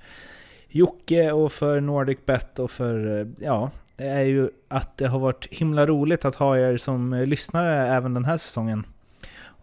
[0.67, 5.47] Jocke och för NordicBet och för, eh, ja, det är ju att det har varit
[5.51, 8.85] himla roligt att ha er som lyssnare även den här säsongen.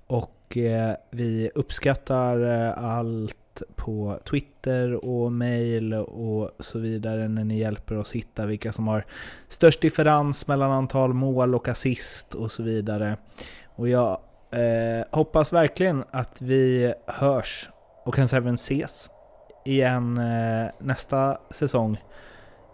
[0.06, 7.44] Och eh, vi uppskattar eh, allt allt på Twitter och mail och så vidare när
[7.44, 9.04] ni hjälper oss hitta vilka som har
[9.48, 13.16] störst differens mellan antal mål och assist och så vidare.
[13.76, 14.20] Och jag
[14.52, 17.70] eh, hoppas verkligen att vi hörs
[18.04, 19.08] och kanske även ses
[19.64, 21.98] igen eh, nästa säsong.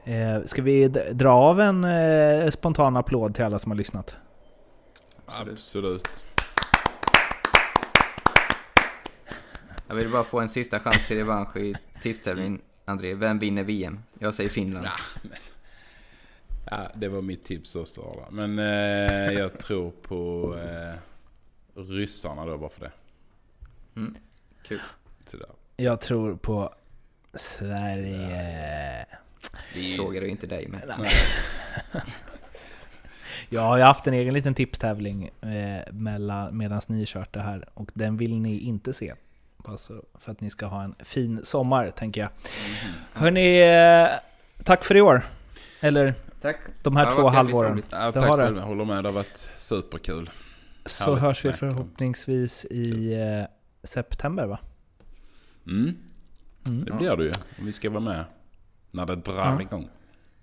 [0.05, 4.16] Eh, ska vi dra av en eh, spontan applåd till alla som har lyssnat?
[5.27, 6.26] Absolut.
[9.89, 12.61] Jag vill bara få en sista chans till revansch i tipstävlingen.
[12.84, 13.99] André, vem vinner VM?
[14.18, 14.87] Jag säger Finland.
[16.70, 18.01] Ja, det var mitt tips också.
[18.01, 18.30] Arla.
[18.30, 20.95] Men eh, jag tror på eh,
[21.82, 22.93] ryssarna då bara för det.
[23.97, 24.16] Mm.
[24.62, 24.80] Kul.
[25.26, 25.49] Sådär.
[25.76, 26.74] Jag tror på
[27.34, 29.07] Sverige.
[29.97, 30.80] Frågar du inte dig men.
[30.99, 31.12] Nej.
[33.49, 37.91] Jag har ju haft en egen liten tipstävling eh, medan ni kört det här och
[37.95, 39.14] den vill ni inte se.
[39.67, 39.79] Bara
[40.19, 42.31] för att ni ska ha en fin sommar tänker jag.
[43.12, 44.19] Hörni, eh,
[44.64, 45.23] tack för i år.
[45.81, 46.57] Eller Tack.
[46.83, 47.83] de här två halvåren.
[47.91, 48.57] Ja, tack har själv.
[48.57, 49.05] Jag håller med.
[49.05, 50.31] Det har varit superkul.
[50.87, 53.47] Så Härligt hörs vi förhoppningsvis i eh,
[53.85, 54.59] september va?
[55.67, 55.97] Mm.
[56.67, 56.85] Mm.
[56.85, 57.33] Det blir det ju.
[57.59, 58.25] Om vi ska vara med
[58.91, 59.61] när det drar Ja.
[59.61, 59.89] igång.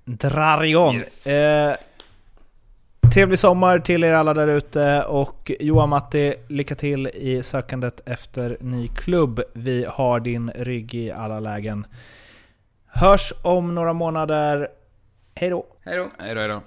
[0.05, 0.95] drar igång.
[0.95, 1.28] Yes.
[1.28, 1.76] Eh,
[3.14, 8.57] trevlig sommar till er alla där ute och Johan Matti, lycka till i sökandet efter
[8.59, 9.41] ny klubb.
[9.53, 11.86] Vi har din rygg i alla lägen.
[12.88, 14.68] Hörs om några månader.
[15.36, 15.66] Hej då!
[15.86, 16.09] Hej då!
[16.18, 16.61] Hej då, hej då.